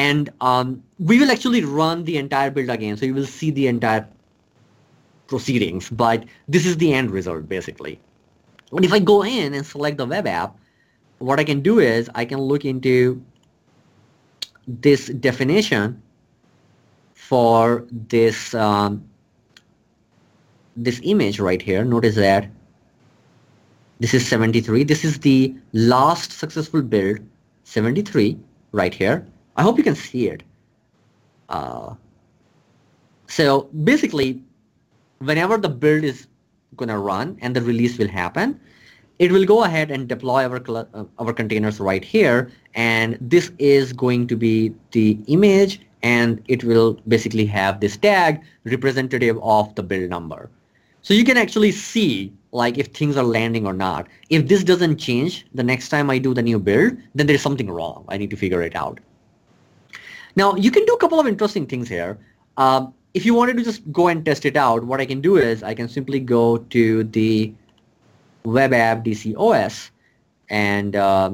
and 0.00 0.30
um, 0.40 0.82
we 0.98 1.18
will 1.20 1.30
actually 1.30 1.62
run 1.62 2.04
the 2.04 2.16
entire 2.16 2.50
build 2.50 2.70
again. 2.70 2.96
So 2.96 3.06
you 3.06 3.14
will 3.14 3.26
see 3.26 3.50
the 3.50 3.66
entire 3.66 4.08
proceedings, 5.26 5.90
but 5.90 6.24
this 6.48 6.66
is 6.66 6.76
the 6.78 6.92
end 6.92 7.10
result 7.10 7.48
basically. 7.48 8.00
But 8.72 8.84
if 8.84 8.92
I 8.92 8.98
go 8.98 9.22
in 9.24 9.52
and 9.52 9.66
select 9.66 9.98
the 9.98 10.06
web 10.06 10.26
app, 10.26 10.56
what 11.18 11.38
I 11.38 11.44
can 11.44 11.60
do 11.60 11.80
is 11.80 12.08
I 12.14 12.24
can 12.24 12.40
look 12.40 12.64
into 12.64 13.22
this 14.66 15.08
definition 15.08 16.00
for 17.14 17.84
this 17.90 18.54
um, 18.54 19.04
this 20.76 21.00
image 21.02 21.40
right 21.40 21.60
here. 21.60 21.84
Notice 21.84 22.14
that 22.14 22.48
this 23.98 24.14
is 24.14 24.26
73. 24.26 24.84
This 24.84 25.04
is 25.04 25.18
the 25.18 25.54
last 25.74 26.32
successful 26.32 26.80
build, 26.80 27.18
73 27.64 28.38
right 28.72 28.94
here. 28.94 29.26
I 29.60 29.62
hope 29.62 29.76
you 29.76 29.84
can 29.84 29.94
see 29.94 30.26
it. 30.26 30.42
Uh, 31.50 31.92
so 33.26 33.68
basically, 33.84 34.42
whenever 35.18 35.58
the 35.58 35.68
build 35.68 36.02
is 36.02 36.28
going 36.76 36.88
to 36.88 36.96
run 36.96 37.36
and 37.42 37.54
the 37.54 37.60
release 37.60 37.98
will 37.98 38.08
happen, 38.08 38.58
it 39.18 39.30
will 39.30 39.44
go 39.44 39.64
ahead 39.64 39.90
and 39.90 40.08
deploy 40.08 40.48
our, 40.48 40.62
uh, 40.70 41.04
our 41.18 41.34
containers 41.34 41.78
right 41.78 42.02
here. 42.02 42.50
And 42.74 43.18
this 43.20 43.52
is 43.58 43.92
going 43.92 44.28
to 44.28 44.36
be 44.36 44.72
the 44.92 45.18
image 45.26 45.82
and 46.02 46.42
it 46.48 46.64
will 46.64 46.94
basically 47.06 47.44
have 47.44 47.80
this 47.80 47.98
tag 47.98 48.40
representative 48.64 49.38
of 49.42 49.74
the 49.74 49.82
build 49.82 50.08
number. 50.08 50.48
So 51.02 51.12
you 51.12 51.22
can 51.22 51.36
actually 51.36 51.72
see 51.72 52.32
like 52.52 52.78
if 52.78 52.86
things 52.86 53.18
are 53.18 53.24
landing 53.24 53.66
or 53.66 53.74
not. 53.74 54.08
If 54.30 54.48
this 54.48 54.64
doesn't 54.64 54.96
change 54.96 55.44
the 55.52 55.62
next 55.62 55.90
time 55.90 56.08
I 56.08 56.16
do 56.16 56.32
the 56.32 56.40
new 56.40 56.58
build, 56.58 56.96
then 57.14 57.26
there's 57.26 57.42
something 57.42 57.70
wrong. 57.70 58.06
I 58.08 58.16
need 58.16 58.30
to 58.30 58.36
figure 58.36 58.62
it 58.62 58.74
out. 58.74 59.00
Now 60.36 60.54
you 60.54 60.70
can 60.70 60.84
do 60.84 60.94
a 60.94 60.98
couple 60.98 61.20
of 61.20 61.26
interesting 61.26 61.66
things 61.66 61.88
here. 61.88 62.18
Uh, 62.56 62.86
if 63.14 63.24
you 63.26 63.34
wanted 63.34 63.56
to 63.56 63.64
just 63.64 63.90
go 63.90 64.08
and 64.08 64.24
test 64.24 64.44
it 64.44 64.56
out, 64.56 64.84
what 64.84 65.00
I 65.00 65.06
can 65.06 65.20
do 65.20 65.36
is 65.36 65.62
I 65.62 65.74
can 65.74 65.88
simply 65.88 66.20
go 66.20 66.58
to 66.58 67.04
the 67.04 67.52
web 68.44 68.72
app 68.72 69.04
DCOS 69.04 69.90
and 70.48 70.96
uh, 70.96 71.30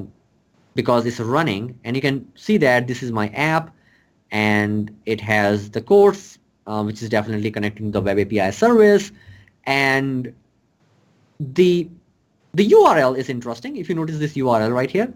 because 0.75 1.05
it's 1.05 1.19
running 1.19 1.77
and 1.83 1.95
you 1.95 2.01
can 2.01 2.31
see 2.35 2.57
that 2.57 2.87
this 2.87 3.01
is 3.01 3.11
my 3.11 3.29
app 3.29 3.73
and 4.31 4.95
it 5.05 5.21
has 5.21 5.71
the 5.71 5.81
course 5.81 6.37
uh, 6.67 6.83
which 6.83 7.01
is 7.01 7.09
definitely 7.09 7.49
connecting 7.49 7.91
the 7.91 8.01
web 8.01 8.19
API 8.19 8.51
service 8.51 9.11
and 9.65 10.33
the 11.39 11.89
the 12.53 12.69
URL 12.69 13.17
is 13.17 13.29
interesting 13.29 13.77
if 13.77 13.89
you 13.89 13.95
notice 13.95 14.19
this 14.19 14.33
URL 14.33 14.73
right 14.73 14.91
here 14.91 15.11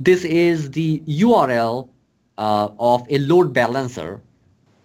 this 0.00 0.24
is 0.24 0.70
the 0.70 1.00
URL 1.00 1.88
uh, 2.38 2.68
of 2.78 3.06
a 3.10 3.18
load 3.18 3.52
balancer 3.52 4.20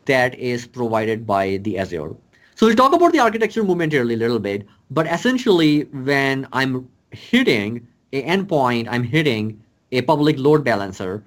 that 0.06 0.36
is 0.36 0.66
provided 0.66 1.26
by 1.26 1.58
the 1.58 1.78
Azure. 1.78 2.16
So 2.56 2.66
we'll 2.66 2.76
talk 2.76 2.94
about 2.94 3.14
the 3.14 3.20
architecture 3.20 3.64
momentarily 3.64 4.16
a 4.16 4.18
little 4.18 4.40
bit, 4.40 4.68
but 4.92 5.08
essentially 5.08 5.84
when 5.84 6.48
I'm 6.52 6.90
hitting 7.12 7.88
a 8.12 8.24
endpoint, 8.24 8.88
I'm 8.90 9.04
hitting 9.04 9.62
a 9.92 10.02
public 10.02 10.38
load 10.38 10.64
balancer 10.64 11.24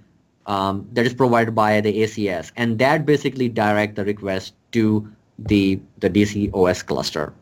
um, 0.47 0.87
that 0.93 1.07
is 1.07 1.15
provided 1.15 1.55
by 1.55 1.81
the 1.81 2.03
ACS, 2.03 2.53
and 2.57 2.79
that 2.79 3.07
basically 3.07 3.49
direct 3.49 3.95
the 3.95 4.05
request 4.05 4.55
to 4.73 5.11
the, 5.39 5.81
the 5.99 6.11
DC 6.11 6.53
OS 6.55 6.83
cluster 6.83 7.33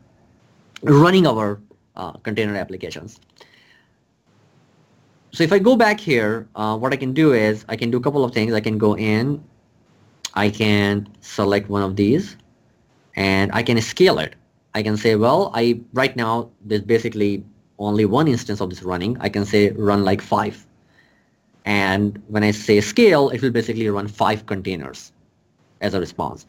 running 0.83 1.27
our 1.27 1.59
uh, 1.95 2.11
container 2.23 2.55
applications. 2.55 3.19
So 5.33 5.43
if 5.43 5.53
I 5.53 5.59
go 5.59 5.75
back 5.75 5.99
here, 5.99 6.47
uh, 6.55 6.77
what 6.77 6.91
I 6.91 6.97
can 6.97 7.13
do 7.13 7.33
is 7.33 7.63
I 7.69 7.75
can 7.75 7.89
do 7.89 7.97
a 7.97 8.01
couple 8.01 8.23
of 8.25 8.33
things. 8.33 8.53
I 8.53 8.59
can 8.59 8.77
go 8.77 8.97
in, 8.97 9.41
I 10.33 10.49
can 10.49 11.07
select 11.21 11.69
one 11.69 11.81
of 11.81 11.95
these, 11.95 12.35
and 13.15 13.51
I 13.53 13.63
can 13.63 13.79
scale 13.81 14.19
it. 14.19 14.35
I 14.73 14.83
can 14.83 14.97
say, 14.97 15.15
well, 15.15 15.51
I 15.53 15.79
right 15.93 16.15
now 16.15 16.49
there's 16.65 16.81
basically 16.81 17.43
only 17.79 18.05
one 18.05 18.27
instance 18.27 18.61
of 18.61 18.69
this 18.69 18.83
running. 18.83 19.17
I 19.19 19.29
can 19.29 19.45
say 19.45 19.71
run 19.71 20.03
like 20.03 20.21
five. 20.21 20.65
And 21.65 22.21
when 22.27 22.43
I 22.43 22.51
say 22.51 22.81
scale, 22.81 23.29
it 23.29 23.41
will 23.41 23.51
basically 23.51 23.87
run 23.89 24.07
five 24.07 24.45
containers 24.45 25.11
as 25.79 25.93
a 25.93 25.99
response. 25.99 26.45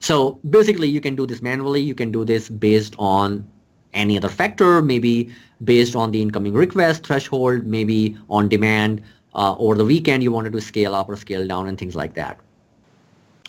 So 0.00 0.38
basically 0.50 0.88
you 0.88 1.00
can 1.00 1.14
do 1.14 1.26
this 1.26 1.40
manually. 1.42 1.80
You 1.80 1.94
can 1.94 2.10
do 2.10 2.24
this 2.24 2.48
based 2.48 2.94
on 2.98 3.48
any 3.92 4.16
other 4.16 4.28
factor, 4.28 4.82
maybe 4.82 5.32
based 5.64 5.94
on 5.94 6.10
the 6.10 6.20
incoming 6.20 6.52
request 6.52 7.06
threshold, 7.06 7.66
maybe 7.66 8.16
on 8.28 8.48
demand 8.48 9.02
uh, 9.34 9.54
over 9.58 9.74
the 9.74 9.84
weekend 9.84 10.22
you 10.22 10.32
wanted 10.32 10.52
to 10.52 10.60
scale 10.60 10.94
up 10.94 11.08
or 11.08 11.16
scale 11.16 11.46
down 11.46 11.68
and 11.68 11.78
things 11.78 11.94
like 11.94 12.14
that. 12.14 12.38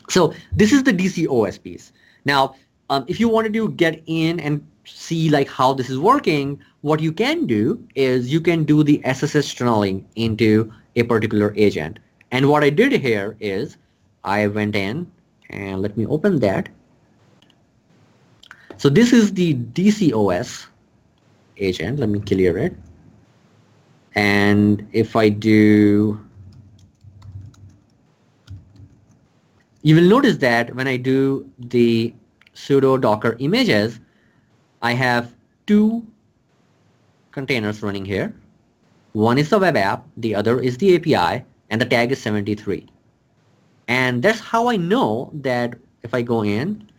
So 0.09 0.33
this 0.51 0.71
is 0.71 0.83
the 0.83 0.93
DC 0.93 1.27
OS 1.27 1.57
piece. 1.57 1.91
Now, 2.25 2.55
um, 2.89 3.05
if 3.07 3.19
you 3.19 3.29
wanted 3.29 3.53
to 3.53 3.69
get 3.69 4.01
in 4.05 4.39
and 4.39 4.65
see 4.85 5.29
like 5.29 5.47
how 5.47 5.73
this 5.73 5.89
is 5.89 5.97
working, 5.97 6.59
what 6.81 6.99
you 6.99 7.11
can 7.11 7.45
do 7.45 7.81
is 7.95 8.31
you 8.31 8.41
can 8.41 8.63
do 8.63 8.83
the 8.83 9.01
SSH 9.05 9.55
tunneling 9.55 10.05
into 10.15 10.71
a 10.95 11.03
particular 11.03 11.53
agent. 11.55 11.99
And 12.31 12.49
what 12.49 12.63
I 12.63 12.69
did 12.69 12.91
here 12.91 13.37
is 13.39 13.77
I 14.23 14.47
went 14.47 14.75
in 14.75 15.09
and 15.49 15.81
let 15.81 15.97
me 15.97 16.05
open 16.05 16.39
that. 16.39 16.69
So 18.77 18.89
this 18.89 19.13
is 19.13 19.33
the 19.33 19.55
DCOS 19.55 20.67
agent. 21.57 21.99
Let 21.99 22.09
me 22.09 22.19
clear 22.19 22.57
it. 22.57 22.75
And 24.15 24.87
if 24.91 25.15
I 25.15 25.29
do, 25.29 26.19
you 29.81 29.95
will 29.95 30.09
notice 30.09 30.37
that 30.37 30.75
when 30.75 30.87
I 30.87 30.97
do 30.97 31.49
the 31.57 32.13
sudo 32.55 32.99
docker 32.99 33.35
images, 33.39 33.99
I 34.81 34.93
have 34.93 35.33
two 35.65 36.05
containers 37.31 37.81
running 37.81 38.05
here. 38.05 38.33
One 39.13 39.37
is 39.37 39.49
the 39.49 39.59
web 39.59 39.77
app, 39.77 40.05
the 40.17 40.35
other 40.35 40.59
is 40.59 40.77
the 40.77 40.95
API, 40.95 41.45
and 41.69 41.81
the 41.81 41.85
tag 41.85 42.11
is 42.11 42.21
73. 42.21 42.87
And 43.87 44.23
that's 44.23 44.39
how 44.39 44.69
I 44.69 44.75
know 44.75 45.31
that 45.33 45.75
if 46.03 46.13
I 46.13 46.21
go 46.21 46.43
in 46.43 46.89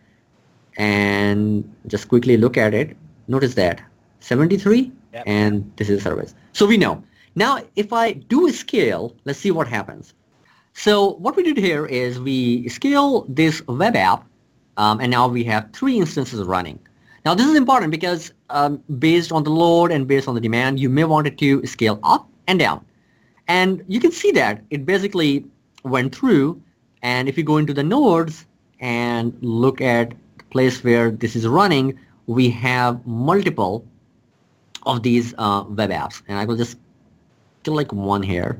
and 0.77 1.63
just 1.87 2.07
quickly 2.09 2.37
look 2.37 2.57
at 2.57 2.73
it, 2.73 2.95
notice 3.27 3.55
that 3.55 3.81
73 4.19 4.91
yep. 5.13 5.23
and 5.25 5.71
this 5.77 5.89
is 5.89 5.99
the 5.99 6.09
service. 6.09 6.35
So 6.53 6.65
we 6.65 6.77
know. 6.77 7.03
Now 7.35 7.61
if 7.75 7.93
I 7.93 8.13
do 8.13 8.47
a 8.47 8.53
scale, 8.53 9.15
let's 9.25 9.39
see 9.39 9.51
what 9.51 9.67
happens. 9.67 10.13
So 10.73 11.11
what 11.15 11.35
we 11.35 11.43
did 11.43 11.57
here 11.57 11.85
is 11.85 12.19
we 12.19 12.67
scale 12.67 13.25
this 13.29 13.65
web 13.67 13.95
app 13.95 14.25
um, 14.77 14.99
and 14.99 15.09
now 15.09 15.27
we 15.27 15.43
have 15.45 15.71
three 15.71 15.97
instances 15.97 16.41
running. 16.43 16.79
Now 17.23 17.33
this 17.33 17.47
is 17.47 17.55
important 17.55 17.91
because 17.91 18.33
um, 18.49 18.83
based 18.99 19.31
on 19.31 19.43
the 19.43 19.49
load 19.49 19.91
and 19.91 20.07
based 20.07 20.27
on 20.27 20.35
the 20.35 20.41
demand, 20.41 20.79
you 20.79 20.89
may 20.89 21.05
want 21.05 21.27
it 21.27 21.37
to 21.39 21.65
scale 21.65 21.99
up 22.03 22.27
and 22.47 22.59
down. 22.59 22.85
And 23.47 23.83
you 23.87 23.99
can 23.99 24.11
see 24.11 24.31
that 24.31 24.61
it 24.69 24.85
basically 24.85 25.45
went 25.83 26.13
through 26.13 26.61
and 27.01 27.29
if 27.29 27.37
you 27.37 27.43
go 27.43 27.57
into 27.57 27.73
the 27.73 27.83
nodes 27.83 28.45
and 28.79 29.37
look 29.41 29.79
at 29.79 30.13
place 30.55 30.81
where 30.85 31.11
this 31.11 31.35
is 31.35 31.45
running, 31.45 31.99
we 32.27 32.49
have 32.49 33.05
multiple 33.05 33.85
of 34.83 35.03
these 35.03 35.33
uh, 35.37 35.65
web 35.67 35.89
apps. 35.89 36.21
And 36.29 36.39
I 36.39 36.45
will 36.45 36.55
just 36.55 36.77
like 37.67 37.91
one 37.91 38.23
here. 38.23 38.51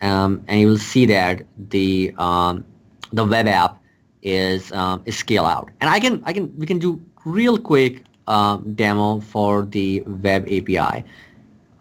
Um, 0.00 0.42
and 0.48 0.60
you 0.60 0.68
will 0.68 0.84
see 0.92 1.04
that 1.06 1.42
the 1.76 2.14
um, 2.16 2.64
the 3.12 3.24
web 3.24 3.46
app 3.46 3.72
is 4.22 4.72
um, 4.72 5.02
is 5.04 5.18
scale 5.18 5.44
out. 5.44 5.70
And 5.80 5.90
I 5.90 6.00
can 6.00 6.22
I 6.24 6.32
can 6.32 6.44
we 6.56 6.64
can 6.64 6.78
do 6.78 7.00
real 7.26 7.58
quick 7.58 8.02
um, 8.26 8.74
demo 8.74 9.20
for 9.20 9.66
the 9.66 10.00
web 10.26 10.48
API. 10.56 11.04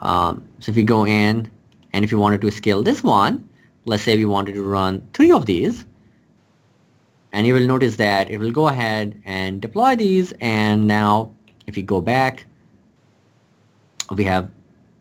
Um, 0.02 0.44
so 0.60 0.72
if 0.72 0.78
you 0.78 0.84
go 0.84 1.06
in 1.06 1.50
and 1.94 2.04
if 2.04 2.12
you 2.12 2.20
wanted 2.20 2.42
to 2.42 2.52
scale 2.52 2.84
this 2.84 3.02
one, 3.04 3.48
let's 3.86 4.04
say 4.04 4.18
we 4.18 4.26
wanted 4.26 4.56
to 4.56 4.64
run 4.64 5.02
three 5.14 5.32
of 5.32 5.46
these, 5.46 5.86
and 7.36 7.46
you 7.46 7.54
will 7.54 7.68
notice 7.68 7.98
that 7.98 8.32
it 8.32 8.38
will 8.38 8.52
go 8.52 8.70
ahead 8.70 9.22
and 9.26 9.62
deploy 9.62 9.94
these. 9.94 10.34
And 10.40 10.88
now 10.88 11.36
if 11.68 11.76
you 11.76 11.84
go 11.84 12.00
back, 12.00 12.46
we 14.10 14.24
have 14.24 14.50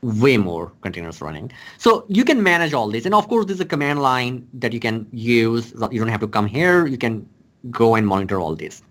way 0.03 0.37
more 0.37 0.73
containers 0.81 1.21
running. 1.21 1.53
So 1.79 2.05
you 2.09 2.25
can 2.25 2.43
manage 2.43 2.75
all 2.75 2.91
this. 2.91 3.07
And 3.07 3.15
of 3.15 3.29
course, 3.29 3.47
there's 3.47 3.61
a 3.61 3.65
command 3.65 4.03
line 4.03 4.49
that 4.55 4.73
you 4.73 4.81
can 4.81 5.07
use. 5.13 5.73
You 5.93 6.01
don't 6.01 6.09
have 6.09 6.21
to 6.23 6.27
come 6.27 6.47
here. 6.47 6.89
You 6.89 6.99
can 6.99 7.25
go 7.71 7.95
and 7.95 8.05
monitor 8.05 8.41
all 8.41 8.57
this. 8.57 8.83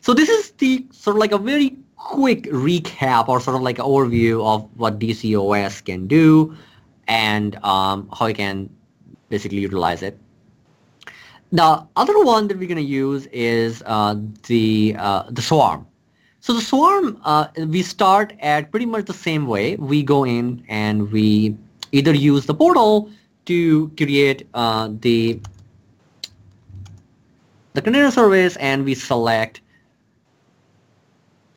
So 0.00 0.14
this 0.14 0.30
is 0.30 0.52
the 0.52 0.86
sort 0.92 1.16
of 1.16 1.20
like 1.20 1.32
a 1.32 1.38
very 1.38 1.76
quick 1.96 2.44
recap 2.44 3.28
or 3.28 3.38
sort 3.38 3.54
of 3.54 3.60
like 3.62 3.80
an 3.80 3.84
overview 3.84 4.42
of 4.46 4.66
what 4.78 4.98
DCOS 4.98 5.84
can 5.84 6.06
do 6.06 6.56
and 7.06 7.54
um, 7.56 8.08
how 8.18 8.26
you 8.26 8.34
can 8.34 8.70
basically 9.28 9.58
utilize 9.58 10.02
it. 10.02 10.18
The 11.52 11.86
other 11.96 12.24
one 12.24 12.48
that 12.48 12.58
we're 12.58 12.68
going 12.68 12.76
to 12.76 12.82
use 12.82 13.26
is 13.26 13.82
uh, 13.84 14.16
the 14.46 14.96
uh, 14.98 15.24
the 15.28 15.42
swarm. 15.42 15.86
So 16.40 16.54
the 16.54 16.62
swarm, 16.62 17.20
uh, 17.24 17.48
we 17.68 17.82
start 17.82 18.32
at 18.40 18.70
pretty 18.70 18.86
much 18.86 19.04
the 19.04 19.12
same 19.12 19.46
way. 19.46 19.76
We 19.76 20.02
go 20.02 20.24
in 20.24 20.64
and 20.68 21.12
we 21.12 21.56
either 21.92 22.14
use 22.14 22.46
the 22.46 22.54
portal 22.54 23.10
to 23.46 23.90
create 23.96 24.48
uh, 24.54 24.88
the 25.00 25.38
the 27.74 27.82
container 27.82 28.10
service 28.10 28.56
and 28.56 28.84
we 28.84 28.94
select 28.94 29.60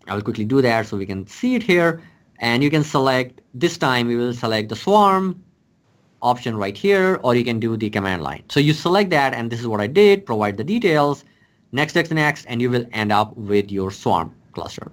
I 0.07 0.15
will 0.15 0.21
quickly 0.21 0.45
do 0.45 0.61
that 0.61 0.87
so 0.87 0.97
we 0.97 1.05
can 1.05 1.27
see 1.27 1.55
it 1.55 1.63
here 1.63 2.01
and 2.39 2.63
you 2.63 2.69
can 2.69 2.83
select 2.83 3.41
this 3.53 3.77
time 3.77 4.07
we 4.07 4.15
will 4.15 4.33
select 4.33 4.69
the 4.69 4.75
swarm 4.75 5.43
option 6.31 6.57
right 6.57 6.77
here 6.77 7.19
or 7.23 7.35
you 7.35 7.45
can 7.45 7.59
do 7.59 7.77
the 7.77 7.89
command 7.89 8.23
line. 8.23 8.43
So 8.49 8.59
you 8.59 8.73
select 8.73 9.09
that 9.11 9.33
and 9.33 9.51
this 9.51 9.59
is 9.59 9.67
what 9.67 9.79
I 9.79 9.87
did 9.87 10.25
provide 10.25 10.57
the 10.57 10.63
details 10.63 11.23
next 11.71 11.95
next 11.95 12.11
next 12.11 12.45
and 12.45 12.61
you 12.61 12.69
will 12.69 12.85
end 12.91 13.11
up 13.11 13.35
with 13.37 13.71
your 13.71 13.91
swarm 13.91 14.33
cluster. 14.53 14.91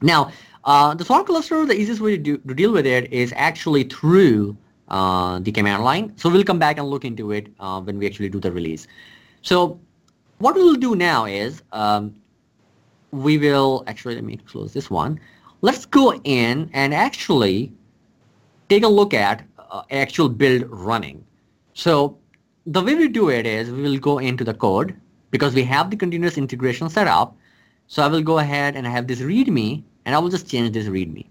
Now 0.00 0.32
uh, 0.64 0.94
the 0.94 1.04
swarm 1.04 1.24
cluster 1.24 1.64
the 1.64 1.78
easiest 1.80 2.00
way 2.00 2.16
to, 2.16 2.22
do, 2.22 2.38
to 2.38 2.54
deal 2.54 2.72
with 2.72 2.86
it 2.86 3.12
is 3.12 3.32
actually 3.36 3.84
through 3.84 4.56
uh, 4.88 5.38
the 5.38 5.52
command 5.52 5.84
line. 5.84 6.12
So 6.16 6.28
we'll 6.28 6.44
come 6.44 6.58
back 6.58 6.78
and 6.78 6.86
look 6.88 7.04
into 7.04 7.32
it 7.32 7.48
uh, 7.60 7.80
when 7.80 7.98
we 7.98 8.06
actually 8.06 8.28
do 8.28 8.40
the 8.40 8.52
release. 8.52 8.86
So 9.42 9.80
what 10.38 10.54
we'll 10.54 10.74
do 10.74 10.96
now 10.96 11.24
is 11.24 11.62
um, 11.72 12.14
we 13.12 13.38
will 13.38 13.84
actually 13.86 14.16
let 14.16 14.24
me 14.24 14.36
close 14.38 14.72
this 14.72 14.90
one. 14.90 15.20
Let's 15.60 15.86
go 15.86 16.14
in 16.24 16.68
and 16.72 16.92
actually 16.92 17.72
take 18.68 18.82
a 18.82 18.88
look 18.88 19.14
at 19.14 19.44
uh, 19.72 19.82
actual 19.90 20.28
build 20.28 20.64
running 20.68 21.24
so 21.74 22.16
the 22.66 22.82
way 22.82 22.94
we 22.94 23.08
do 23.08 23.28
it 23.28 23.46
is 23.46 23.70
we 23.70 23.82
will 23.82 23.98
go 23.98 24.18
into 24.18 24.44
the 24.44 24.54
code 24.54 24.94
because 25.30 25.54
we 25.54 25.64
have 25.64 25.90
the 25.90 25.96
continuous 25.96 26.38
integration 26.38 26.88
set 26.88 27.08
up. 27.08 27.36
So 27.88 28.02
I 28.02 28.08
will 28.08 28.22
go 28.22 28.38
ahead 28.38 28.76
and 28.76 28.86
I 28.86 28.90
have 28.90 29.06
this 29.06 29.20
readme 29.20 29.82
and 30.04 30.14
I 30.14 30.18
will 30.18 30.28
just 30.28 30.48
change 30.48 30.72
this 30.72 30.86
readme. 30.86 31.26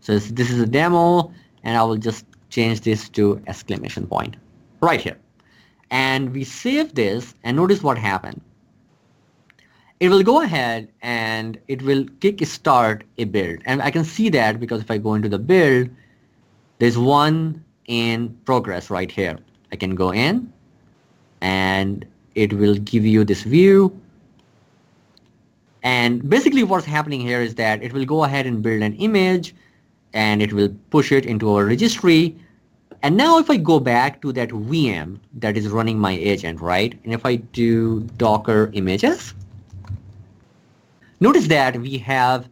So 0.00 0.14
this, 0.14 0.30
this 0.30 0.50
is 0.50 0.60
a 0.60 0.66
demo 0.66 1.32
and 1.64 1.76
I 1.76 1.82
will 1.82 1.96
just 1.96 2.24
change 2.50 2.82
this 2.82 3.08
to 3.10 3.40
exclamation 3.46 4.06
point 4.06 4.36
right 4.80 5.00
here. 5.00 5.18
And 5.90 6.32
we 6.32 6.44
save 6.44 6.94
this 6.94 7.34
and 7.42 7.56
notice 7.56 7.82
what 7.82 7.98
happened. 7.98 8.40
It 9.98 10.08
will 10.08 10.22
go 10.22 10.40
ahead 10.40 10.88
and 11.02 11.58
it 11.68 11.82
will 11.82 12.06
kick 12.20 12.46
start 12.46 13.04
a 13.18 13.24
build. 13.24 13.58
And 13.66 13.82
I 13.82 13.90
can 13.90 14.04
see 14.04 14.30
that 14.30 14.58
because 14.58 14.80
if 14.80 14.90
I 14.90 14.96
go 14.98 15.14
into 15.14 15.28
the 15.28 15.38
build, 15.38 15.90
there's 16.78 16.96
one 16.96 17.62
in 17.90 18.28
progress 18.44 18.88
right 18.88 19.10
here. 19.10 19.36
I 19.72 19.76
can 19.76 19.96
go 19.96 20.12
in 20.12 20.52
and 21.40 22.06
it 22.36 22.52
will 22.52 22.76
give 22.76 23.04
you 23.04 23.24
this 23.24 23.42
view. 23.42 24.00
And 25.82 26.28
basically 26.28 26.62
what's 26.62 26.86
happening 26.86 27.20
here 27.20 27.40
is 27.40 27.56
that 27.56 27.82
it 27.82 27.92
will 27.92 28.04
go 28.04 28.22
ahead 28.24 28.46
and 28.46 28.62
build 28.62 28.82
an 28.82 28.94
image 28.94 29.54
and 30.12 30.40
it 30.40 30.52
will 30.52 30.68
push 30.90 31.10
it 31.10 31.26
into 31.26 31.52
our 31.52 31.64
registry. 31.64 32.36
And 33.02 33.16
now 33.16 33.38
if 33.38 33.50
I 33.50 33.56
go 33.56 33.80
back 33.80 34.22
to 34.22 34.32
that 34.34 34.50
VM 34.50 35.18
that 35.34 35.56
is 35.56 35.66
running 35.68 35.98
my 35.98 36.12
agent 36.12 36.60
right 36.60 36.96
and 37.02 37.12
if 37.12 37.26
I 37.26 37.36
do 37.36 38.00
docker 38.18 38.70
images 38.72 39.34
notice 41.18 41.48
that 41.48 41.80
we 41.80 41.96
have 41.98 42.48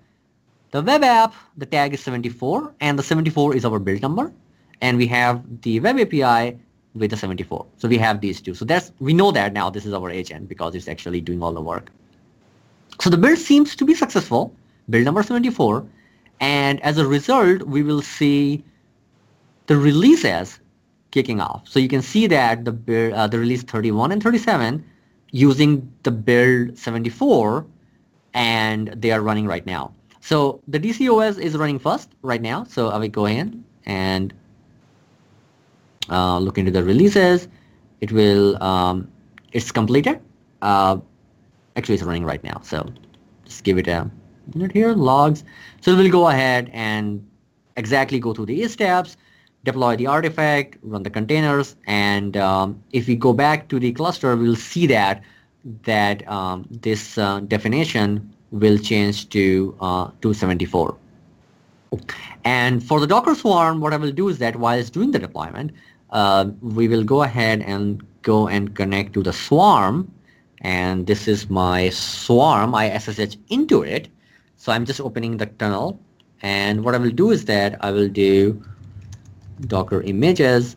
the 0.70 0.82
web 0.82 1.04
app 1.04 1.34
the 1.58 1.66
tag 1.66 1.92
is 1.92 2.00
74 2.00 2.72
and 2.80 2.98
the 2.98 3.02
74 3.02 3.56
is 3.56 3.64
our 3.66 3.78
build 3.78 4.00
number 4.00 4.32
and 4.80 4.96
we 4.96 5.06
have 5.06 5.42
the 5.62 5.80
web 5.80 5.98
API 5.98 6.58
with 6.94 7.10
the 7.10 7.16
74. 7.16 7.66
So 7.76 7.88
we 7.88 7.98
have 7.98 8.20
these 8.20 8.40
two. 8.40 8.54
So 8.54 8.64
that's 8.64 8.92
we 9.00 9.12
know 9.12 9.30
that 9.32 9.52
now 9.52 9.70
this 9.70 9.86
is 9.86 9.92
our 9.92 10.10
agent 10.10 10.48
because 10.48 10.74
it's 10.74 10.88
actually 10.88 11.20
doing 11.20 11.42
all 11.42 11.52
the 11.52 11.60
work. 11.60 11.90
So 13.00 13.10
the 13.10 13.16
build 13.16 13.38
seems 13.38 13.76
to 13.76 13.84
be 13.84 13.94
successful, 13.94 14.52
build 14.90 15.04
number 15.04 15.22
74, 15.22 15.86
and 16.40 16.80
as 16.82 16.98
a 16.98 17.06
result, 17.06 17.62
we 17.62 17.82
will 17.82 18.02
see 18.02 18.64
the 19.66 19.76
releases 19.76 20.58
kicking 21.10 21.40
off. 21.40 21.62
So 21.68 21.78
you 21.78 21.88
can 21.88 22.02
see 22.02 22.26
that 22.26 22.64
the 22.64 22.72
build, 22.72 23.12
uh, 23.12 23.26
the 23.26 23.38
release 23.38 23.62
31 23.62 24.12
and 24.12 24.22
37 24.22 24.84
using 25.30 25.92
the 26.02 26.10
build 26.10 26.76
74 26.76 27.66
and 28.34 28.88
they 28.88 29.10
are 29.10 29.20
running 29.20 29.46
right 29.46 29.64
now. 29.66 29.92
So 30.20 30.60
the 30.68 30.78
DCOS 30.78 31.38
is 31.38 31.56
running 31.56 31.78
first 31.78 32.10
right 32.22 32.42
now. 32.42 32.64
So 32.64 32.88
I 32.88 32.98
will 32.98 33.08
go 33.08 33.26
in 33.26 33.64
and 33.86 34.34
uh, 36.10 36.38
look 36.38 36.58
into 36.58 36.70
the 36.70 36.82
releases. 36.82 37.48
It 38.00 38.12
will, 38.12 38.62
um, 38.62 39.10
it's 39.52 39.72
completed. 39.72 40.20
Uh, 40.62 40.98
actually, 41.76 41.96
it's 41.96 42.04
running 42.04 42.24
right 42.24 42.42
now. 42.44 42.60
So 42.62 42.86
just 43.44 43.64
give 43.64 43.78
it 43.78 43.88
a 43.88 44.10
minute 44.54 44.72
here, 44.72 44.92
logs. 44.92 45.44
So 45.80 45.96
we'll 45.96 46.10
go 46.10 46.28
ahead 46.28 46.70
and 46.72 47.26
exactly 47.76 48.18
go 48.18 48.34
through 48.34 48.46
these 48.46 48.72
steps, 48.72 49.16
deploy 49.64 49.96
the 49.96 50.06
artifact, 50.06 50.76
run 50.82 51.02
the 51.02 51.10
containers, 51.10 51.76
and 51.86 52.36
um, 52.36 52.82
if 52.92 53.06
we 53.06 53.16
go 53.16 53.32
back 53.32 53.68
to 53.68 53.78
the 53.78 53.92
cluster, 53.92 54.36
we'll 54.36 54.56
see 54.56 54.86
that 54.86 55.22
that 55.82 56.26
um, 56.28 56.66
this 56.70 57.18
uh, 57.18 57.40
definition 57.40 58.32
will 58.50 58.78
change 58.78 59.28
to 59.30 59.76
uh, 59.80 60.04
274. 60.22 60.96
And 62.44 62.82
for 62.82 63.00
the 63.00 63.06
Docker 63.06 63.34
Swarm, 63.34 63.80
what 63.80 63.92
I 63.92 63.96
will 63.96 64.12
do 64.12 64.28
is 64.28 64.38
that 64.38 64.56
while 64.56 64.78
it's 64.78 64.90
doing 64.90 65.10
the 65.10 65.18
deployment, 65.18 65.72
uh, 66.10 66.50
we 66.60 66.88
will 66.88 67.04
go 67.04 67.22
ahead 67.22 67.62
and 67.62 68.02
go 68.22 68.48
and 68.48 68.74
connect 68.74 69.12
to 69.14 69.22
the 69.22 69.32
swarm. 69.32 70.10
And 70.60 71.06
this 71.06 71.28
is 71.28 71.48
my 71.48 71.90
swarm. 71.90 72.74
I 72.74 72.96
SSH 72.98 73.36
into 73.48 73.82
it. 73.82 74.08
So 74.56 74.72
I'm 74.72 74.84
just 74.84 75.00
opening 75.00 75.36
the 75.36 75.46
tunnel. 75.46 76.00
And 76.42 76.84
what 76.84 76.94
I 76.94 76.98
will 76.98 77.10
do 77.10 77.30
is 77.30 77.44
that 77.46 77.76
I 77.84 77.90
will 77.90 78.08
do 78.08 78.62
docker 79.66 80.02
images. 80.02 80.76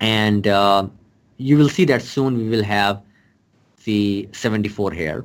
And 0.00 0.46
uh, 0.46 0.88
you 1.36 1.56
will 1.56 1.68
see 1.68 1.84
that 1.86 2.02
soon 2.02 2.36
we 2.36 2.48
will 2.48 2.64
have 2.64 3.02
the 3.84 4.28
74 4.32 4.92
here. 4.92 5.24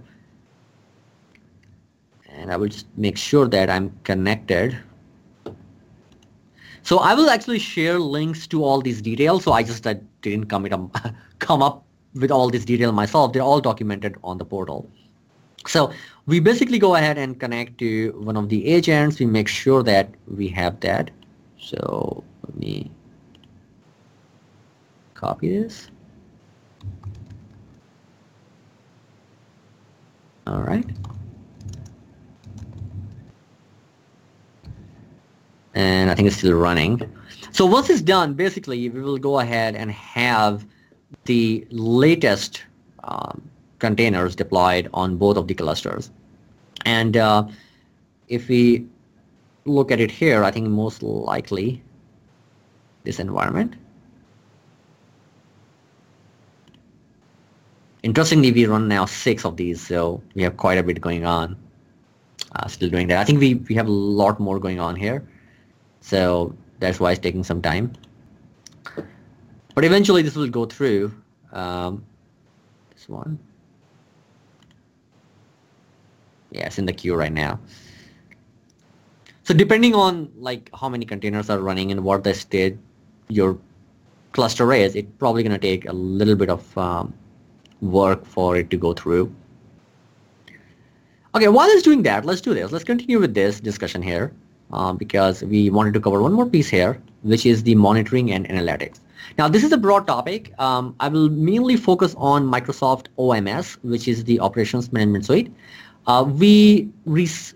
And 2.29 2.51
I 2.51 2.57
will 2.57 2.67
just 2.67 2.87
make 2.97 3.17
sure 3.17 3.47
that 3.47 3.69
I'm 3.69 3.97
connected 4.03 4.77
so 6.85 6.99
I 6.99 7.15
will 7.15 7.31
actually 7.31 7.57
share 7.57 7.99
links 7.99 8.45
to 8.47 8.63
all 8.63 8.79
these 8.79 9.01
details. 9.01 9.43
So 9.43 9.53
I 9.53 9.63
just 9.63 9.87
I 9.87 9.95
didn't 10.21 10.45
come, 10.45 10.67
it, 10.67 10.73
come 11.39 11.63
up 11.63 11.83
with 12.13 12.29
all 12.29 12.51
this 12.51 12.63
detail 12.63 12.91
myself. 12.91 13.33
They're 13.33 13.41
all 13.41 13.59
documented 13.59 14.17
on 14.23 14.37
the 14.37 14.45
portal. 14.45 14.87
So 15.67 15.91
we 16.27 16.39
basically 16.39 16.77
go 16.77 16.93
ahead 16.93 17.17
and 17.17 17.39
connect 17.39 17.79
to 17.79 18.11
one 18.23 18.37
of 18.37 18.49
the 18.49 18.67
agents. 18.67 19.19
We 19.19 19.25
make 19.25 19.47
sure 19.47 19.81
that 19.81 20.13
we 20.27 20.47
have 20.49 20.79
that. 20.81 21.09
So 21.57 22.23
let 22.43 22.55
me 22.55 22.91
copy 25.15 25.57
this. 25.57 25.89
All 30.45 30.61
right. 30.61 30.85
And 35.75 36.09
I 36.09 36.15
think 36.15 36.27
it's 36.27 36.37
still 36.37 36.57
running. 36.57 37.01
So 37.51 37.65
once 37.65 37.89
it's 37.89 38.01
done, 38.01 38.33
basically 38.33 38.89
we 38.89 39.01
will 39.01 39.17
go 39.17 39.39
ahead 39.39 39.75
and 39.75 39.91
have 39.91 40.65
the 41.25 41.67
latest 41.69 42.63
um, 43.03 43.41
containers 43.79 44.35
deployed 44.35 44.89
on 44.93 45.17
both 45.17 45.37
of 45.37 45.47
the 45.47 45.53
clusters. 45.53 46.09
And 46.85 47.17
uh, 47.17 47.47
if 48.27 48.47
we 48.47 48.85
look 49.65 49.91
at 49.91 49.99
it 49.99 50.11
here, 50.11 50.43
I 50.43 50.51
think 50.51 50.67
most 50.69 51.03
likely 51.03 51.81
this 53.03 53.19
environment. 53.19 53.75
Interestingly, 58.03 58.51
we 58.51 58.65
run 58.65 58.87
now 58.87 59.05
six 59.05 59.45
of 59.45 59.57
these, 59.57 59.85
so 59.85 60.21
we 60.35 60.43
have 60.43 60.57
quite 60.57 60.77
a 60.77 60.83
bit 60.83 61.01
going 61.01 61.25
on. 61.25 61.55
Uh, 62.51 62.67
still 62.67 62.89
doing 62.89 63.07
that. 63.07 63.17
I 63.17 63.23
think 63.23 63.39
we, 63.39 63.55
we 63.55 63.75
have 63.75 63.87
a 63.87 63.91
lot 63.91 64.39
more 64.39 64.59
going 64.59 64.79
on 64.79 64.95
here. 64.95 65.27
So 66.05 66.55
that's 66.77 66.99
why 66.99 67.13
it's 67.13 67.19
taking 67.19 67.43
some 67.43 67.63
time. 67.63 67.91
But 69.73 69.83
eventually 69.83 70.21
this 70.21 70.35
will 70.35 70.47
go 70.47 70.65
through. 70.67 71.11
Um, 71.51 72.05
this 72.93 73.09
one. 73.09 73.39
Yeah, 76.51 76.67
it's 76.67 76.77
in 76.77 76.85
the 76.85 76.93
queue 76.93 77.15
right 77.15 77.33
now. 77.33 77.59
So 79.41 79.55
depending 79.55 79.95
on 79.95 80.31
like 80.37 80.69
how 80.79 80.89
many 80.89 81.05
containers 81.05 81.49
are 81.49 81.57
running 81.57 81.91
and 81.91 82.03
what 82.03 82.23
the 82.23 82.35
state 82.35 82.77
your 83.29 83.57
cluster 84.33 84.71
is, 84.73 84.93
it's 84.95 85.09
probably 85.17 85.41
going 85.41 85.59
to 85.59 85.67
take 85.67 85.89
a 85.89 85.93
little 85.93 86.35
bit 86.35 86.51
of 86.51 86.77
um, 86.77 87.15
work 87.81 88.27
for 88.27 88.55
it 88.57 88.69
to 88.69 88.77
go 88.77 88.93
through. 88.93 89.33
Okay, 91.33 91.47
while 91.47 91.67
it's 91.69 91.81
doing 91.81 92.03
that, 92.03 92.25
let's 92.25 92.41
do 92.41 92.53
this. 92.53 92.71
Let's 92.71 92.85
continue 92.85 93.19
with 93.19 93.33
this 93.33 93.59
discussion 93.59 94.03
here 94.03 94.31
uh, 94.71 94.93
because 94.93 95.43
we 95.43 95.69
wanted 95.69 95.93
to 95.93 95.99
cover 95.99 96.21
one 96.21 96.33
more 96.33 96.45
piece 96.45 96.69
here, 96.69 97.01
which 97.23 97.45
is 97.45 97.63
the 97.63 97.75
monitoring 97.75 98.31
and 98.31 98.47
analytics. 98.47 98.99
Now, 99.37 99.47
this 99.47 99.63
is 99.63 99.71
a 99.71 99.77
broad 99.77 100.07
topic. 100.07 100.53
Um, 100.59 100.95
I 100.99 101.07
will 101.07 101.29
mainly 101.29 101.75
focus 101.75 102.15
on 102.17 102.45
Microsoft 102.45 103.07
OMS, 103.17 103.77
which 103.83 104.07
is 104.07 104.23
the 104.23 104.39
Operations 104.39 104.93
Management 104.93 105.25
Suite. 105.25 105.51
Uh, 106.07 106.23
we, 106.27 106.89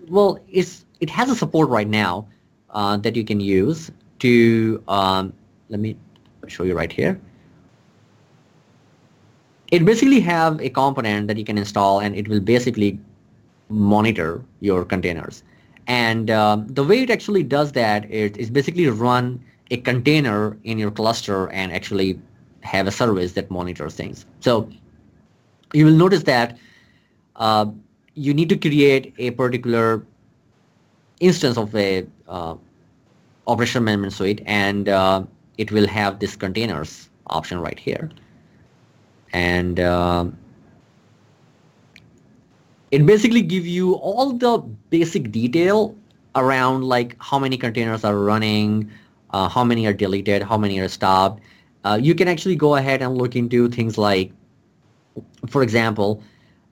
well, 0.08 0.38
it's, 0.48 0.84
it 1.00 1.08
has 1.10 1.30
a 1.30 1.36
support 1.36 1.68
right 1.68 1.88
now 1.88 2.26
uh, 2.70 2.96
that 2.98 3.16
you 3.16 3.24
can 3.24 3.40
use 3.40 3.90
to, 4.18 4.82
um, 4.88 5.32
let 5.68 5.80
me 5.80 5.96
show 6.48 6.64
you 6.64 6.74
right 6.74 6.90
here. 6.90 7.20
It 9.70 9.84
basically 9.84 10.18
have 10.20 10.60
a 10.60 10.68
component 10.68 11.28
that 11.28 11.36
you 11.36 11.44
can 11.44 11.56
install 11.56 12.00
and 12.00 12.16
it 12.16 12.26
will 12.26 12.40
basically 12.40 12.98
monitor 13.68 14.42
your 14.58 14.84
containers. 14.84 15.44
And 15.90 16.30
um, 16.30 16.68
the 16.68 16.84
way 16.84 17.02
it 17.02 17.10
actually 17.10 17.42
does 17.42 17.72
that 17.72 18.08
is, 18.08 18.30
is 18.36 18.48
basically 18.48 18.86
run 18.86 19.44
a 19.72 19.76
container 19.78 20.56
in 20.62 20.78
your 20.78 20.92
cluster 20.92 21.48
and 21.50 21.72
actually 21.72 22.16
have 22.60 22.86
a 22.86 22.92
service 22.92 23.32
that 23.32 23.50
monitors 23.50 23.96
things. 23.96 24.24
So 24.38 24.70
you 25.74 25.84
will 25.84 26.00
notice 26.04 26.22
that 26.22 26.56
uh, 27.34 27.66
you 28.14 28.32
need 28.32 28.48
to 28.50 28.56
create 28.56 29.12
a 29.18 29.32
particular 29.32 30.06
instance 31.18 31.58
of 31.58 31.74
a 31.74 32.06
uh, 32.28 32.54
operation 33.48 33.82
management 33.82 34.12
suite 34.12 34.42
and 34.46 34.88
uh, 34.88 35.24
it 35.58 35.72
will 35.72 35.88
have 35.88 36.20
this 36.20 36.36
containers 36.36 37.10
option 37.26 37.58
right 37.58 37.80
here. 37.80 38.10
And 39.32 39.80
uh, 39.80 40.26
it 42.90 43.06
basically 43.06 43.42
gives 43.42 43.66
you 43.66 43.94
all 43.94 44.32
the 44.32 44.58
basic 44.90 45.30
detail 45.30 45.94
around 46.34 46.84
like 46.84 47.16
how 47.20 47.38
many 47.38 47.56
containers 47.56 48.04
are 48.04 48.18
running, 48.18 48.90
uh, 49.30 49.48
how 49.48 49.64
many 49.64 49.86
are 49.86 49.92
deleted, 49.92 50.42
how 50.42 50.56
many 50.56 50.78
are 50.80 50.88
stopped, 50.88 51.42
uh, 51.84 51.98
you 52.00 52.14
can 52.14 52.28
actually 52.28 52.56
go 52.56 52.76
ahead 52.76 53.02
and 53.02 53.16
look 53.16 53.36
into 53.36 53.68
things 53.68 53.96
like, 53.96 54.32
for 55.48 55.62
example, 55.62 56.22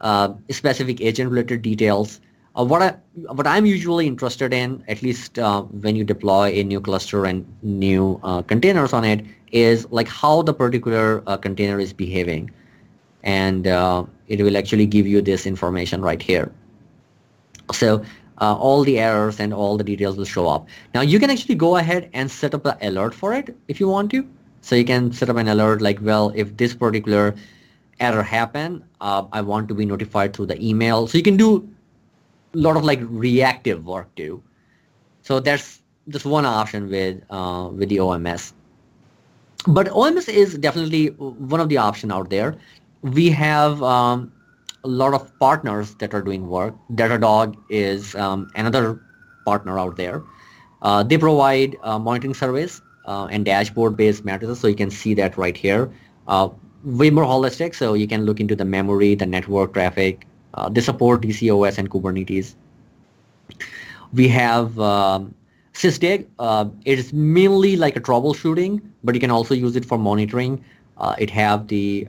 uh, 0.01 0.33
specific 0.51 1.01
agent-related 1.01 1.63
details. 1.63 2.21
Uh, 2.57 2.65
what 2.65 2.83
I 2.83 2.95
what 3.33 3.47
I'm 3.47 3.67
usually 3.67 4.07
interested 4.07 4.53
in, 4.53 4.83
at 4.89 5.03
least 5.03 5.39
uh, 5.39 5.63
when 5.63 5.97
you 5.97 6.05
deploy 6.05 6.49
a 6.51 6.65
new 6.65 6.81
cluster 6.81 7.25
and 7.25 7.47
new 7.63 8.21
uh, 8.23 8.43
containers 8.43 8.93
on 8.93 9.05
it, 9.05 9.25
is 9.53 9.87
like 9.91 10.09
how 10.09 10.43
the 10.43 10.53
particular 10.53 11.21
container 11.39 11.79
is 11.79 11.93
behaving, 11.93 12.51
and 13.23 13.67
it 14.29 14.43
will 14.43 14.57
actually 14.57 14.87
give 14.87 15.07
you 15.07 15.21
this 15.21 15.47
information 15.47 16.03
right 16.03 16.23
here. 16.23 16.53
So 17.73 18.05
uh, 18.41 18.55
all 18.55 18.85
the 18.85 18.99
errors 18.99 19.41
and 19.41 19.53
all 19.53 19.77
the 19.77 19.85
details 19.85 20.17
will 20.17 20.25
show 20.25 20.49
up. 20.49 20.67
Now 20.95 21.01
you 21.01 21.19
can 21.19 21.31
actually 21.31 21.55
go 21.55 21.77
ahead 21.77 22.09
and 22.13 22.31
set 22.31 22.55
up 22.55 22.67
an 22.67 22.77
alert 22.83 23.15
for 23.15 23.33
it 23.35 23.57
if 23.69 23.81
you 23.81 23.89
want 23.89 24.11
to. 24.13 24.29
So 24.61 24.77
you 24.77 24.85
can 24.85 25.13
set 25.13 25.31
up 25.31 25.37
an 25.37 25.49
alert 25.49 25.81
like, 25.81 25.99
well, 26.03 26.33
if 26.35 26.57
this 26.57 26.75
particular 26.75 27.35
error 28.01 28.23
happen, 28.23 28.85
uh, 29.01 29.25
I 29.33 29.41
want 29.41 29.69
to 29.69 29.75
be 29.75 29.85
notified 29.85 30.35
through 30.35 30.47
the 30.47 30.63
email. 30.65 31.07
So 31.07 31.19
you 31.19 31.25
can 31.25 31.37
do 31.37 31.69
a 32.55 32.59
lot 32.59 32.77
of 32.77 32.85
like 32.85 33.01
reactive 33.03 33.87
work 33.87 34.15
too. 34.15 34.43
So 35.23 35.41
there's 35.41 35.81
just 36.09 36.25
one 36.25 36.47
option 36.47 36.89
with 36.89 37.23
uh, 37.31 37.71
with 37.73 37.89
the 37.89 37.99
OMS. 37.99 38.53
But 39.67 39.89
OMS 39.89 40.29
is 40.29 40.57
definitely 40.57 41.09
one 41.09 41.61
of 41.61 41.69
the 41.69 41.77
option 41.77 42.13
out 42.13 42.31
there. 42.31 42.57
We 43.03 43.31
have 43.31 43.83
um, 43.83 44.33
a 44.85 44.89
lot 44.89 45.15
of 45.15 45.37
partners 45.39 45.95
that 45.97 46.15
are 46.15 46.23
doing 46.23 46.49
work. 46.49 46.75
Datadog 46.93 47.57
is 47.69 48.15
um, 48.15 48.51
another 48.55 49.01
partner 49.45 49.79
out 49.79 49.97
there. 49.97 50.23
Uh, 50.83 51.03
they 51.03 51.19
provide 51.19 51.77
uh, 51.83 51.99
monitoring 51.99 52.35
service 52.35 52.81
uh, 53.07 53.27
and 53.31 53.45
dashboard-based 53.45 54.25
matrices, 54.25 54.61
so 54.61 54.69
you 54.69 54.77
can 54.77 54.91
see 54.91 55.15
that 55.15 55.37
right 55.37 55.57
here. 55.57 55.91
Uh, 56.29 56.49
way 56.85 57.11
more 57.11 57.25
holistic, 57.25 57.75
so 57.75 57.95
you 57.95 58.07
can 58.07 58.25
look 58.25 58.41
into 58.41 58.55
the 58.55 58.65
memory, 58.65 59.15
the 59.15 59.27
network 59.27 59.73
traffic. 59.75 60.27
Uh, 60.55 60.69
they 60.69 60.81
support 60.81 61.23
DCOS 61.23 61.79
and 61.79 61.91
Kubernetes. 61.91 62.55
We 64.13 64.29
have 64.29 64.79
um, 64.79 65.35
Sysdig. 65.75 66.27
It 66.85 66.99
is 66.99 67.13
mainly 67.13 67.77
like 67.77 67.97
a 67.97 68.01
troubleshooting, 68.01 68.81
but 69.05 69.15
you 69.15 69.21
can 69.21 69.31
also 69.31 69.55
use 69.55 69.77
it 69.77 69.85
for 69.85 69.99
monitoring. 69.99 70.65
it 71.19 71.31
have 71.31 71.69
the 71.69 72.07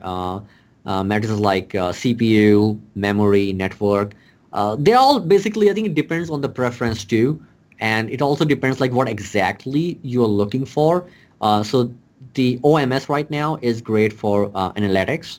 uh, 0.90 1.04
matters 1.04 1.38
like 1.38 1.74
uh, 1.76 1.92
CPU, 1.92 2.78
memory, 2.96 3.52
network. 3.52 4.12
Uh, 4.52 4.74
they 4.76 4.92
all 4.92 5.20
basically, 5.20 5.70
I 5.70 5.74
think 5.74 5.86
it 5.86 5.94
depends 5.94 6.30
on 6.30 6.40
the 6.40 6.48
preference 6.48 7.04
too. 7.04 7.40
And 7.78 8.10
it 8.10 8.20
also 8.20 8.44
depends 8.44 8.80
like 8.80 8.92
what 8.92 9.08
exactly 9.08 9.98
you're 10.02 10.34
looking 10.40 10.66
for. 10.66 11.06
Uh, 11.40 11.62
so 11.62 11.92
the 12.34 12.58
OMS 12.64 13.08
right 13.08 13.30
now 13.30 13.58
is 13.62 13.80
great 13.80 14.12
for 14.12 14.50
uh, 14.54 14.72
analytics. 14.72 15.38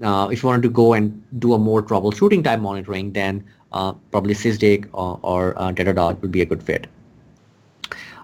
Uh, 0.00 0.28
if 0.30 0.42
you 0.42 0.48
wanted 0.48 0.62
to 0.62 0.70
go 0.70 0.92
and 0.94 1.10
do 1.40 1.54
a 1.54 1.58
more 1.58 1.82
troubleshooting 1.82 2.44
type 2.44 2.60
monitoring, 2.60 3.12
then 3.12 3.44
probably 3.72 4.34
Sysdig 4.34 4.88
or, 4.92 5.18
or 5.22 5.54
Datadog 5.54 6.20
would 6.22 6.30
be 6.30 6.40
a 6.40 6.46
good 6.46 6.62
fit. 6.62 6.86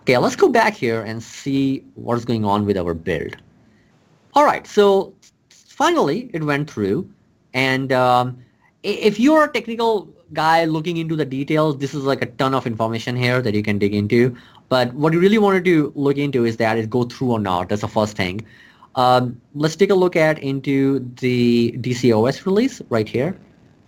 Okay, 0.03 0.17
let's 0.19 0.37
go 0.37 0.49
back 0.49 0.75
here 0.75 1.03
and 1.03 1.21
see 1.23 1.85
what's 1.95 2.25
going 2.25 2.45
on 2.45 2.65
with 2.65 2.79
our 2.79 2.95
build. 2.95 3.37
All 4.35 4.45
right, 4.45 4.65
so 4.67 5.13
finally 5.81 6.31
it 6.35 6.45
went 6.45 6.71
through. 6.71 7.09
And 7.55 7.93
um, 7.93 8.39
if 8.83 9.19
you're 9.19 9.45
a 9.45 9.53
technical 9.53 10.09
guy 10.33 10.65
looking 10.65 10.97
into 10.99 11.17
the 11.17 11.25
details 11.25 11.79
this 11.79 11.95
is 11.95 12.05
like 12.05 12.23
a 12.23 12.27
ton 12.41 12.55
of 12.55 12.67
information 12.67 13.17
here 13.17 13.43
that 13.43 13.55
you 13.55 13.63
can 13.63 13.79
dig 13.79 13.95
into. 13.95 14.37
But 14.69 14.93
what 14.95 15.13
you 15.13 15.21
really 15.21 15.39
wanted 15.39 15.65
to 15.65 15.93
look 15.97 16.19
into 16.19 16.45
is 16.45 16.59
that 16.59 16.79
it 16.79 16.91
go 16.91 17.05
through 17.05 17.33
or 17.33 17.41
not. 17.41 17.71
That's 17.71 17.81
the 17.81 17.89
first 17.89 18.17
thing. 18.17 18.47
Um, 18.95 19.41
let's 19.55 19.75
take 19.77 19.91
a 19.91 19.95
look 19.95 20.17
at 20.17 20.39
into 20.41 21.01
the 21.21 21.73
DCOS 21.79 22.45
release 22.45 22.83
right 22.91 23.09
here. 23.09 23.37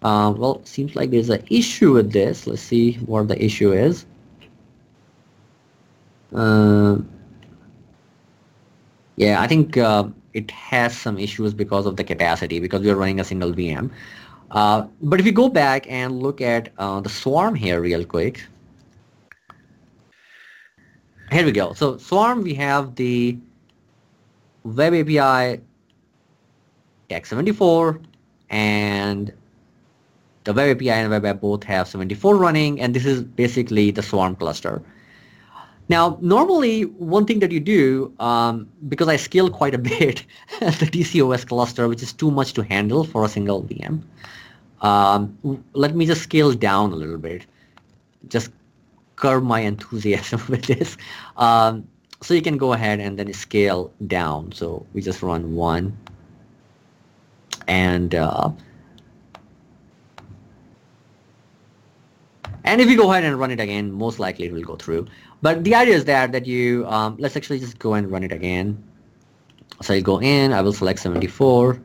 Uh, 0.03 0.33
well 0.37 0.65
seems 0.65 0.97
like 0.97 1.11
there's 1.11 1.31
an 1.31 1.45
issue 1.51 1.93
with 1.93 2.13
this. 2.13 2.47
Let's 2.47 2.63
see 2.63 2.95
what 3.13 3.29
the 3.29 3.45
issue 3.45 3.73
is. 3.73 4.07
Uh, 6.35 6.97
yeah 9.17 9.43
I 9.43 9.47
think 9.47 9.77
uh, 9.77 10.05
it 10.35 10.51
has 10.51 10.97
some 10.97 11.19
issues 11.19 11.55
because 11.55 11.87
of 11.87 11.97
the 11.97 12.05
capacity 12.05 12.61
because 12.61 12.81
we 12.83 12.91
are 12.91 12.97
running 12.97 13.21
a 13.21 13.25
single 13.25 13.53
VM. 13.53 13.91
Uh, 14.51 14.87
but 15.03 15.19
if 15.19 15.27
you 15.27 15.33
go 15.33 15.49
back 15.49 15.91
and 15.91 16.23
look 16.23 16.41
at 16.41 16.73
uh, 16.79 17.01
the 17.01 17.09
swarm 17.09 17.55
here 17.55 17.81
real 17.81 18.05
quick, 18.05 18.45
here 21.31 21.45
we 21.45 21.53
go. 21.53 21.73
So 21.73 21.97
swarm, 21.97 22.43
we 22.43 22.55
have 22.55 22.95
the 22.97 23.39
web 24.65 24.93
API 24.93 25.61
Tech74 27.09 28.03
and 28.51 29.33
the 30.45 30.53
web 30.53 30.77
API 30.77 30.91
and 30.91 31.11
web 31.11 31.25
app 31.25 31.41
both 31.41 31.65
have 31.65 31.89
74 31.89 32.37
running 32.37 32.81
and 32.81 32.95
this 32.95 33.07
is 33.07 33.23
basically 33.23 33.91
the 33.91 34.03
swarm 34.03 34.37
cluster. 34.37 34.83
Now, 35.93 36.17
normally, 36.23 36.85
one 36.85 37.27
thing 37.27 37.41
that 37.41 37.53
you 37.53 37.61
do, 37.61 38.15
um, 38.19 38.67
because 38.89 39.09
I 39.09 39.17
scale 39.17 39.51
quite 39.51 39.75
a 39.75 39.79
bit 39.79 40.25
the 40.61 40.89
DCOS 40.95 41.47
cluster, 41.47 41.87
which 41.87 42.03
is 42.03 42.15
too 42.15 42.31
much 42.31 42.55
to 42.55 42.63
handle 42.63 43.05
for 43.05 43.27
a 43.27 43.29
single 43.29 43.63
VM, 43.65 44.01
um, 44.81 45.37
let 45.75 45.95
me 45.95 46.07
just 46.07 46.23
scale 46.23 46.55
down 46.55 46.93
a 46.93 46.97
little 46.97 47.19
bit. 47.19 47.45
Just 48.29 48.51
curb 49.17 49.45
my 49.45 49.61
enthusiasm 49.61 50.41
with 50.49 50.65
this. 50.65 50.97
Um, 51.37 51.87
so 52.23 52.33
you 52.33 52.41
can 52.41 52.57
go 52.57 52.73
ahead 52.73 52.99
and 52.99 53.19
then 53.19 53.31
scale 53.35 53.93
down. 54.07 54.53
So 54.53 54.87
we 54.95 55.03
just 55.03 55.23
run 55.23 55.55
one. 55.55 55.95
And 57.69 58.15
uh, 58.15 58.49
and 62.65 62.81
if 62.81 62.89
you 62.89 62.97
go 62.97 63.11
ahead 63.13 63.25
and 63.25 63.39
run 63.39 63.51
it 63.51 63.61
again, 63.61 63.93
most 63.93 64.19
likely 64.19 64.47
it 64.47 64.53
will 64.53 64.63
go 64.63 64.77
through. 64.77 65.07
But 65.43 65.65
the 65.65 65.75
idea 65.75 65.95
is 65.95 66.05
that, 66.05 66.33
that 66.33 66.47
you, 66.47 66.87
um, 66.87 67.17
let's 67.19 67.37
actually 67.37 67.59
just 67.59 67.79
go 67.79 67.95
and 67.95 68.11
run 68.11 68.23
it 68.23 68.33
again. 68.33 68.83
So 69.81 69.93
you 69.93 70.03
go 70.03 70.21
in, 70.21 70.53
I 70.53 70.61
will 70.61 70.73
select 70.73 71.01
74, 71.01 71.81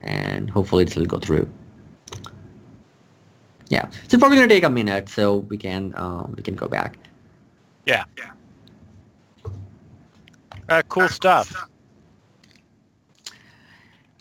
and 0.00 0.48
hopefully 0.48 0.84
this 0.84 0.96
will 0.96 1.04
go 1.04 1.18
through. 1.18 1.48
Yeah, 3.68 3.88
so 3.88 3.98
it's 4.04 4.16
probably 4.16 4.36
going 4.36 4.48
to 4.48 4.54
take 4.54 4.64
a 4.64 4.70
minute, 4.70 5.08
so 5.08 5.38
we 5.38 5.56
can 5.56 5.94
um, 5.96 6.34
we 6.36 6.42
can 6.42 6.54
go 6.54 6.68
back. 6.68 6.98
Yeah. 7.86 8.04
Yeah. 8.18 8.32
Uh, 10.68 10.82
cool 10.88 11.08
stuff. 11.08 11.68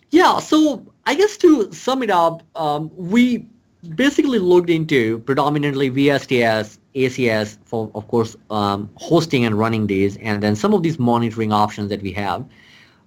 Yeah, 0.10 0.40
so 0.40 0.86
I 1.06 1.16
guess 1.16 1.38
to 1.38 1.72
sum 1.72 2.04
it 2.04 2.10
up, 2.10 2.44
um, 2.56 2.92
we 2.96 3.46
basically 3.96 4.40
looked 4.40 4.70
into 4.70 5.20
predominantly 5.20 5.90
VSTS, 5.90 6.78
ACS 6.96 7.58
for, 7.66 7.90
of 7.96 8.08
course, 8.08 8.36
um, 8.50 8.90
hosting 8.96 9.46
and 9.46 9.58
running 9.58 9.88
these, 9.88 10.18
and 10.18 10.44
then 10.44 10.56
some 10.56 10.74
of 10.74 10.84
these 10.84 11.00
monitoring 11.00 11.52
options 11.52 11.90
that 11.90 12.02
we 12.02 12.12
have. 12.14 12.46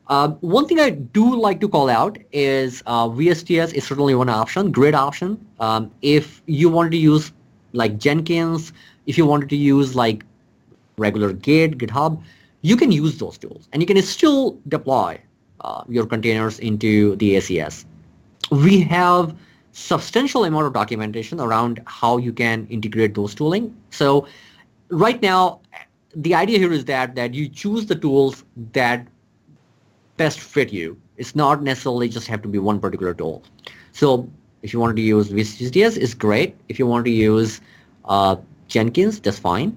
Uh, 0.09 0.29
one 0.41 0.67
thing 0.67 0.81
I 0.81 0.91
do 0.91 1.35
like 1.35 1.61
to 1.61 1.69
call 1.69 1.89
out 1.89 2.19
is 2.33 2.83
uh, 2.87 3.09
VSTS 3.09 3.73
is 3.73 3.85
certainly 3.87 4.15
one 4.15 4.29
option, 4.29 4.71
great 4.71 4.95
option. 4.95 5.45
Um, 5.61 5.91
if 6.03 6.43
you 6.47 6.69
wanted 6.69 6.91
to 6.91 6.99
use 6.99 7.33
like 7.73 7.99
Jenkins, 7.99 8.73
if 9.07 9.17
you 9.17 9.25
wanted 9.25 9.49
to 9.49 9.57
use 9.57 9.95
like 9.95 10.25
regular 10.99 11.33
Git, 11.33 11.79
GitHub, 11.79 12.23
you 12.61 12.77
can 12.77 12.93
use 12.93 13.19
those 13.19 13.39
tools 13.39 13.69
and 13.73 13.83
you 13.83 13.87
can 13.87 14.01
still 14.03 14.59
deploy 14.69 15.19
uh, 15.63 15.85
your 15.89 16.07
containers 16.07 16.59
into 16.59 17.17
the 17.17 17.37
ACS. 17.37 17.87
We 18.51 18.83
have 18.83 19.35
substantial 19.75 20.45
amount 20.45 20.67
of 20.67 20.73
documentation 20.73 21.41
around 21.41 21.83
how 21.87 22.17
you 22.17 22.33
can 22.33 22.67
integrate 22.69 23.15
those 23.15 23.35
tooling. 23.35 23.77
So 23.91 24.27
right 24.89 25.21
now, 25.21 25.61
the 26.15 26.35
idea 26.35 26.59
here 26.59 26.73
is 26.73 26.85
that 26.85 27.17
that 27.17 27.35
you 27.35 27.49
choose 27.49 27.87
the 27.87 27.97
tools 27.97 28.45
that 28.73 29.07
best 30.17 30.39
fit 30.39 30.73
you. 30.73 30.97
It's 31.17 31.35
not 31.35 31.63
necessarily 31.63 32.09
just 32.09 32.29
have 32.29 32.41
to 32.43 32.49
be 32.49 32.59
one 32.59 32.79
particular 32.79 33.15
tool. 33.15 33.43
So 33.91 34.29
if 34.63 34.73
you 34.73 34.79
want 34.79 34.95
to 34.95 35.03
use 35.03 35.31
VSTS, 35.31 35.97
it's 35.97 36.15
great. 36.15 36.57
If 36.69 36.79
you 36.79 36.87
want 36.87 37.05
to 37.07 37.11
use 37.11 37.61
uh, 38.05 38.37
Jenkins, 38.69 39.21
that's 39.21 39.41
fine. 39.41 39.77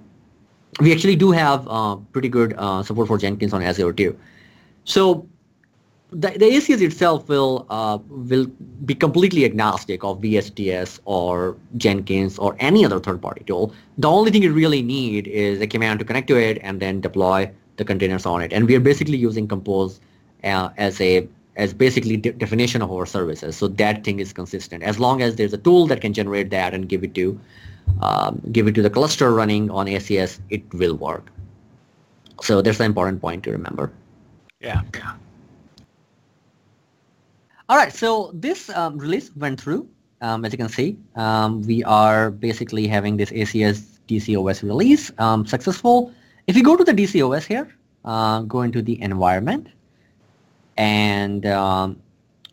We 0.79 0.93
actually 0.93 1.15
do 1.15 1.31
have 1.31 1.67
uh, 1.67 1.95
pretty 2.12 2.29
good 2.29 2.53
uh, 2.57 2.83
support 2.83 3.07
for 3.07 3.17
Jenkins 3.17 3.51
on 3.51 3.63
Azure 3.63 3.93
too. 3.93 4.15
So 4.83 5.27
the, 6.11 6.29
the 6.29 6.45
ACS 6.45 6.81
itself 6.81 7.27
will 7.27 7.65
uh, 7.69 7.97
will 8.07 8.45
be 8.85 8.95
completely 8.95 9.43
agnostic 9.43 10.03
of 10.03 10.21
VSTS 10.21 10.99
or 11.05 11.57
Jenkins 11.75 12.39
or 12.39 12.55
any 12.59 12.85
other 12.85 12.99
third-party 12.99 13.43
tool. 13.45 13.73
The 13.97 14.09
only 14.09 14.31
thing 14.31 14.43
you 14.43 14.53
really 14.53 14.81
need 14.81 15.27
is 15.27 15.59
a 15.59 15.67
command 15.67 15.99
to 15.99 16.05
connect 16.05 16.27
to 16.29 16.37
it 16.37 16.59
and 16.61 16.79
then 16.79 17.01
deploy 17.01 17.51
the 17.75 17.83
containers 17.83 18.25
on 18.25 18.41
it. 18.41 18.53
And 18.53 18.67
we 18.67 18.75
are 18.75 18.79
basically 18.79 19.17
using 19.17 19.47
Compose 19.47 19.99
uh, 20.43 20.69
as 20.77 21.01
a 21.01 21.27
as 21.57 21.73
basically 21.73 22.15
de- 22.15 22.31
definition 22.31 22.81
of 22.81 22.91
our 22.91 23.05
services. 23.05 23.57
So 23.57 23.67
that 23.67 24.03
thing 24.03 24.19
is 24.19 24.31
consistent. 24.31 24.83
As 24.83 24.99
long 24.99 25.21
as 25.21 25.35
there's 25.35 25.53
a 25.53 25.57
tool 25.57 25.87
that 25.87 26.01
can 26.01 26.13
generate 26.13 26.51
that 26.51 26.73
and 26.73 26.87
give 26.87 27.03
it 27.03 27.15
to 27.15 27.39
um, 28.01 28.41
give 28.51 28.67
it 28.67 28.75
to 28.75 28.81
the 28.81 28.89
cluster 28.89 29.33
running 29.33 29.69
on 29.71 29.87
ACS, 29.87 30.39
it 30.49 30.61
will 30.73 30.95
work. 30.95 31.31
So 32.41 32.61
that's 32.61 32.79
an 32.79 32.85
important 32.85 33.19
point 33.19 33.43
to 33.43 33.51
remember. 33.51 33.91
Yeah. 34.61 34.83
All 37.69 37.75
right. 37.75 37.91
So 37.91 38.32
this 38.34 38.69
um, 38.69 38.97
release 38.97 39.36
went 39.36 39.60
through. 39.60 39.89
Um, 40.21 40.45
as 40.45 40.51
you 40.51 40.58
can 40.58 40.69
see, 40.69 40.97
um, 41.15 41.62
we 41.63 41.84
are 41.84 42.32
basically 42.32 42.88
having 42.88 43.17
this 43.17 43.30
ACS 43.30 43.99
DCOS 44.08 44.63
release 44.63 45.12
um, 45.19 45.45
successful. 45.45 46.12
If 46.47 46.56
you 46.56 46.63
go 46.63 46.75
to 46.75 46.84
the 46.84 46.93
DCOS 46.93 47.45
here, 47.45 47.67
uh, 48.06 48.41
go 48.41 48.62
into 48.62 48.82
the 48.82 48.99
environment 49.01 49.67
and 50.77 51.45
um, 51.45 52.01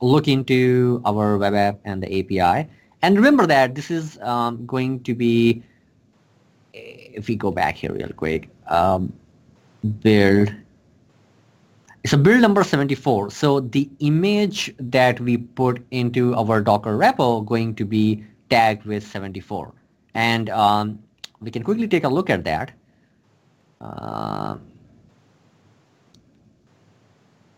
look 0.03 0.27
into 0.29 1.01
our 1.07 1.39
web 1.39 1.55
app 1.55 1.79
and 1.85 2.03
the 2.03 2.11
API. 2.19 2.69
And 3.03 3.17
remember 3.17 3.47
that 3.47 3.75
this 3.75 3.91
is 3.91 4.19
um, 4.21 4.67
going 4.67 5.03
to 5.05 5.15
be, 5.15 5.63
if 6.73 7.29
we 7.29 7.37
go 7.37 7.53
back 7.53 7.77
here 7.77 7.93
real 7.93 8.11
quick, 8.11 8.49
build, 10.03 10.53
a 12.13 12.19
build 12.19 12.43
number 12.43 12.63
74. 12.63 13.31
So 13.31 13.61
the 13.61 13.89
image 14.01 14.75
that 14.79 15.19
we 15.21 15.39
put 15.39 15.83
into 15.91 16.35
our 16.35 16.61
Docker 16.61 16.99
repo 16.99 17.45
going 17.47 17.75
to 17.77 17.85
be 17.87 18.23
tagged 18.51 18.85
with 18.85 19.07
74. 19.07 19.73
And 20.15 20.51
um, 20.51 20.99
we 21.41 21.51
can 21.51 21.63
quickly 21.63 21.89
take 21.89 22.05
a 22.05 22.09
look 22.09 22.29
at 22.29 22.45
that. 22.45 22.73
Uh, 23.81 24.57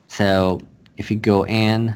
so 0.06 0.60
if 0.96 1.10
you 1.10 1.16
go 1.16 1.44
in, 1.44 1.94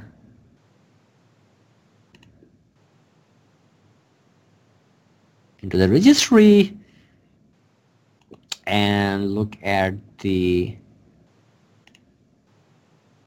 into 5.62 5.76
the 5.76 5.88
registry 5.88 6.76
and 8.66 9.34
look 9.34 9.56
at 9.62 9.94
the 10.18 10.76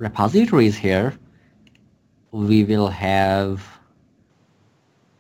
repositories 0.04 0.76
here, 0.76 1.18
we 2.32 2.64
will 2.64 2.90
have 2.90 3.66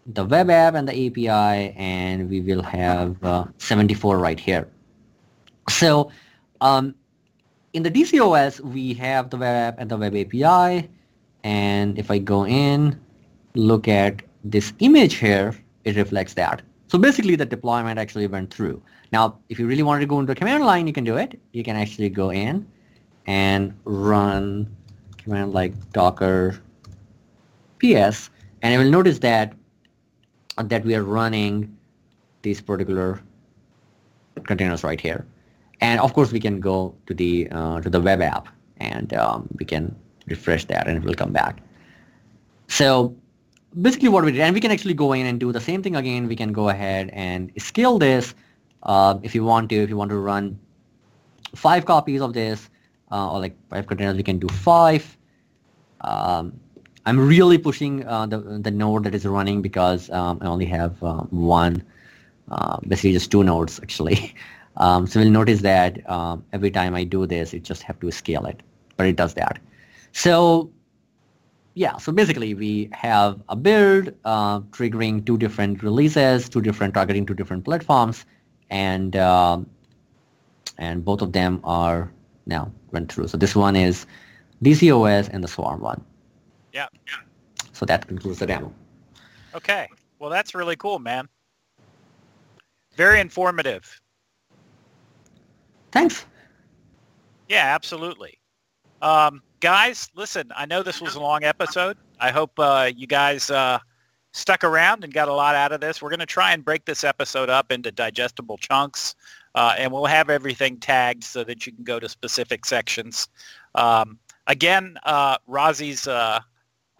the 0.06 0.26
web 0.26 0.50
app 0.50 0.76
and 0.76 0.88
the 0.88 1.08
API 1.08 1.74
and 1.78 2.30
we 2.30 2.41
will 2.41 2.62
have 2.62 3.24
uh, 3.24 3.46
74 3.58 4.17
right 4.17 4.39
here. 4.39 4.67
So 5.69 6.12
um, 6.60 6.93
in 7.72 7.84
the 7.84 7.91
DCOS, 7.91 8.60
we 8.60 8.93
have 8.96 9.30
the 9.30 9.38
web 9.38 9.56
app 9.56 9.76
and 9.80 9.89
the 9.89 9.98
web 9.98 10.15
API. 10.15 10.89
And 11.43 11.98
if 11.98 12.12
I 12.12 12.17
go 12.17 12.46
in, 12.46 13.00
look 13.56 13.88
at 13.88 14.22
this 14.43 14.74
image 14.80 15.15
here, 15.15 15.56
it 15.86 15.96
reflects 15.96 16.34
that. 16.34 16.62
So 16.88 16.98
basically 16.98 17.36
the 17.36 17.46
deployment 17.46 17.98
actually 17.98 18.28
went 18.28 18.54
through. 18.54 18.82
Now, 19.12 19.39
if 19.50 19.60
you 19.60 19.67
really 19.67 19.84
wanted 19.84 20.02
to 20.02 20.08
go 20.08 20.19
into 20.19 20.34
a 20.34 20.36
command 20.36 20.65
line, 20.65 20.88
you 20.88 20.93
can 20.93 21.04
do 21.04 21.15
it. 21.17 21.39
You 21.54 21.63
can 21.63 21.76
actually 21.76 22.10
go 22.10 22.32
in 22.32 22.67
and 23.25 23.73
run 23.86 24.67
command 25.17 25.53
like 25.53 25.73
docker 25.91 26.59
ps, 27.79 28.29
and 28.62 28.73
you 28.73 28.79
will 28.79 28.91
notice 28.91 29.19
that 29.19 29.53
that 30.57 30.83
we 30.86 30.95
are 30.95 31.03
running 31.03 31.75
these 32.43 32.62
particular 32.62 33.21
containers 34.45 34.83
right 34.83 35.01
here. 35.01 35.25
And 35.81 35.99
of 35.99 36.13
course, 36.13 36.31
we 36.31 36.39
can 36.39 36.59
go 36.59 36.95
to 37.07 37.13
the 37.13 37.49
uh, 37.51 37.81
to 37.81 37.89
the 37.89 37.99
web 37.99 38.21
app 38.21 38.47
and 38.77 39.13
um, 39.13 39.47
we 39.59 39.65
can 39.65 39.95
refresh 40.27 40.65
that 40.65 40.88
and 40.88 40.97
it 40.97 41.03
will 41.03 41.15
come 41.15 41.31
back. 41.31 41.62
So 42.67 43.15
basically 43.81 44.09
what 44.09 44.23
we 44.23 44.31
did, 44.31 44.41
and 44.41 44.53
we 44.53 44.62
can 44.62 44.71
actually 44.71 44.93
go 44.93 45.13
in 45.13 45.25
and 45.25 45.39
do 45.39 45.51
the 45.51 45.59
same 45.59 45.81
thing 45.83 45.95
again. 45.95 46.27
We 46.27 46.36
can 46.36 46.53
go 46.53 46.69
ahead 46.69 47.09
and 47.13 47.51
scale 47.57 47.97
this 47.99 48.33
uh, 48.83 49.17
if 49.23 49.36
you 49.36 49.43
want 49.43 49.69
to. 49.69 49.75
If 49.75 49.89
you 49.89 49.97
want 49.97 50.12
to 50.12 50.17
run 50.17 50.59
five 51.55 51.86
copies 51.86 52.21
of 52.21 52.33
this 52.33 52.69
uh, 53.13 53.32
or 53.32 53.39
like 53.39 53.56
five 53.69 53.86
containers, 53.88 54.17
we 54.17 54.23
can 54.23 54.39
do 54.39 54.47
five. 54.49 55.17
Um, 56.02 56.60
I'm 57.06 57.19
really 57.19 57.58
pushing 57.58 58.06
uh, 58.08 58.26
the, 58.26 58.39
the 58.39 58.71
node 58.71 59.04
that 59.04 59.13
is 59.13 59.26
running 59.26 59.62
because 59.62 60.10
um, 60.10 60.39
I 60.41 60.47
only 60.47 60.65
have 60.65 61.02
uh, 61.04 61.21
one, 61.30 61.84
uh, 62.49 62.78
basically 62.88 63.13
just 63.13 63.32
two 63.32 63.43
nodes 63.43 63.80
actually. 63.80 64.36
Um, 64.78 65.06
so 65.06 65.19
we'll 65.19 65.30
notice 65.30 65.62
that 65.62 66.10
um, 66.10 66.43
every 66.52 66.71
time 66.71 66.95
I 66.95 67.04
do 67.04 67.28
this, 67.28 67.54
it 67.54 67.62
just 67.62 67.84
have 67.84 67.99
to 67.99 68.10
scale 68.10 68.47
it, 68.47 68.63
but 68.97 69.06
it 69.06 69.15
does 69.15 69.36
that. 69.36 69.60
So 70.13 70.71
yeah, 71.76 71.97
so 71.97 72.12
basically 72.12 72.56
we 72.56 72.89
have 72.91 73.39
a 73.49 73.56
build 73.56 74.15
uh, 74.26 74.62
triggering 74.71 75.28
two 75.28 75.38
different 75.38 75.84
releases, 75.84 76.49
two 76.49 76.60
different 76.60 76.95
targeting 76.95 77.23
two 77.23 77.36
different 77.36 77.65
platforms, 77.65 78.26
and 78.71 79.15
um, 79.15 79.69
and 80.80 81.06
both 81.06 81.21
of 81.21 81.34
them 81.34 81.62
are 81.63 82.12
now 82.47 82.71
went 82.93 83.12
through. 83.12 83.27
So 83.27 83.38
this 83.38 83.56
one 83.56 83.75
is 83.75 84.06
DCOS 84.63 85.29
and 85.29 85.43
the 85.43 85.47
Swarm 85.47 85.82
one. 85.82 86.03
Yeah. 86.71 86.88
So 87.73 87.86
that 87.86 88.08
concludes 88.08 88.39
the 88.39 88.47
demo. 88.47 88.73
Okay. 89.56 89.88
Well, 90.19 90.29
that's 90.29 90.56
really 90.56 90.75
cool, 90.75 90.99
man. 90.99 91.27
Very 92.95 93.19
informative. 93.19 93.99
Thanks. 95.91 96.25
Yeah, 97.49 97.75
absolutely. 97.75 98.39
Um, 99.01 99.43
guys, 99.60 100.10
listen, 100.15 100.51
I 100.56 100.65
know 100.65 100.82
this 100.82 101.01
was 101.01 101.15
a 101.15 101.19
long 101.19 101.43
episode. 101.43 101.97
I 102.19 102.32
hope 102.32 102.58
uh, 102.58 102.89
you 102.95 103.06
guys 103.06 103.51
uh, 103.51 103.79
stuck 104.32 104.63
around 104.63 105.03
and 105.03 105.13
got 105.13 105.27
a 105.27 105.34
lot 105.34 105.56
out 105.56 105.71
of 105.71 105.82
this. 105.82 106.01
We're 106.01 106.10
going 106.10 106.19
to 106.19 106.25
try 106.25 106.53
and 106.53 106.63
break 106.63 106.86
this 106.86 107.03
episode 107.03 107.49
up 107.49 107.71
into 107.71 107.91
digestible 107.91 108.58
chunks, 108.58 109.15
uh, 109.55 109.75
and 109.77 109.91
we'll 109.91 110.05
have 110.05 110.29
everything 110.29 110.77
tagged 110.77 111.23
so 111.23 111.43
that 111.43 111.65
you 111.65 111.73
can 111.73 111.83
go 111.83 111.99
to 111.99 112.09
specific 112.09 112.65
sections. 112.65 113.27
Um, 113.75 114.19
again, 114.47 114.97
uh, 115.03 115.37
Razi's 115.49 116.07
uh, 116.07 116.39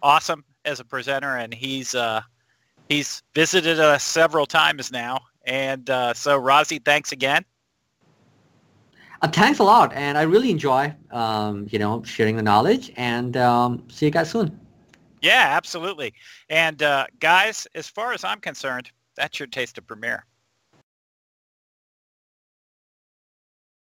awesome 0.02 0.44
as 0.64 0.80
a 0.80 0.84
presenter, 0.84 1.36
and 1.36 1.52
he's 1.52 1.94
uh, 1.94 2.22
he's 2.88 3.22
visited 3.34 3.80
us 3.80 4.04
several 4.04 4.46
times 4.46 4.92
now. 4.92 5.20
And 5.46 5.90
uh, 5.90 6.14
so, 6.14 6.40
Razi, 6.40 6.82
thanks 6.84 7.12
again. 7.12 7.44
Uh, 9.20 9.28
thanks 9.28 9.58
a 9.58 9.64
lot, 9.64 9.92
and 9.94 10.18
I 10.18 10.22
really 10.22 10.50
enjoy 10.50 10.94
um, 11.10 11.66
you 11.70 11.78
know 11.78 12.02
sharing 12.02 12.36
the 12.36 12.42
knowledge. 12.42 12.92
And 12.96 13.36
um, 13.36 13.84
see 13.88 14.06
you 14.06 14.12
guys 14.12 14.30
soon. 14.30 14.58
Yeah, 15.22 15.46
absolutely. 15.50 16.12
And 16.50 16.82
uh, 16.82 17.06
guys, 17.18 17.66
as 17.74 17.88
far 17.88 18.12
as 18.12 18.24
I'm 18.24 18.40
concerned, 18.40 18.90
that's 19.16 19.40
your 19.40 19.46
taste 19.46 19.78
of 19.78 19.86
Premier. 19.86 20.26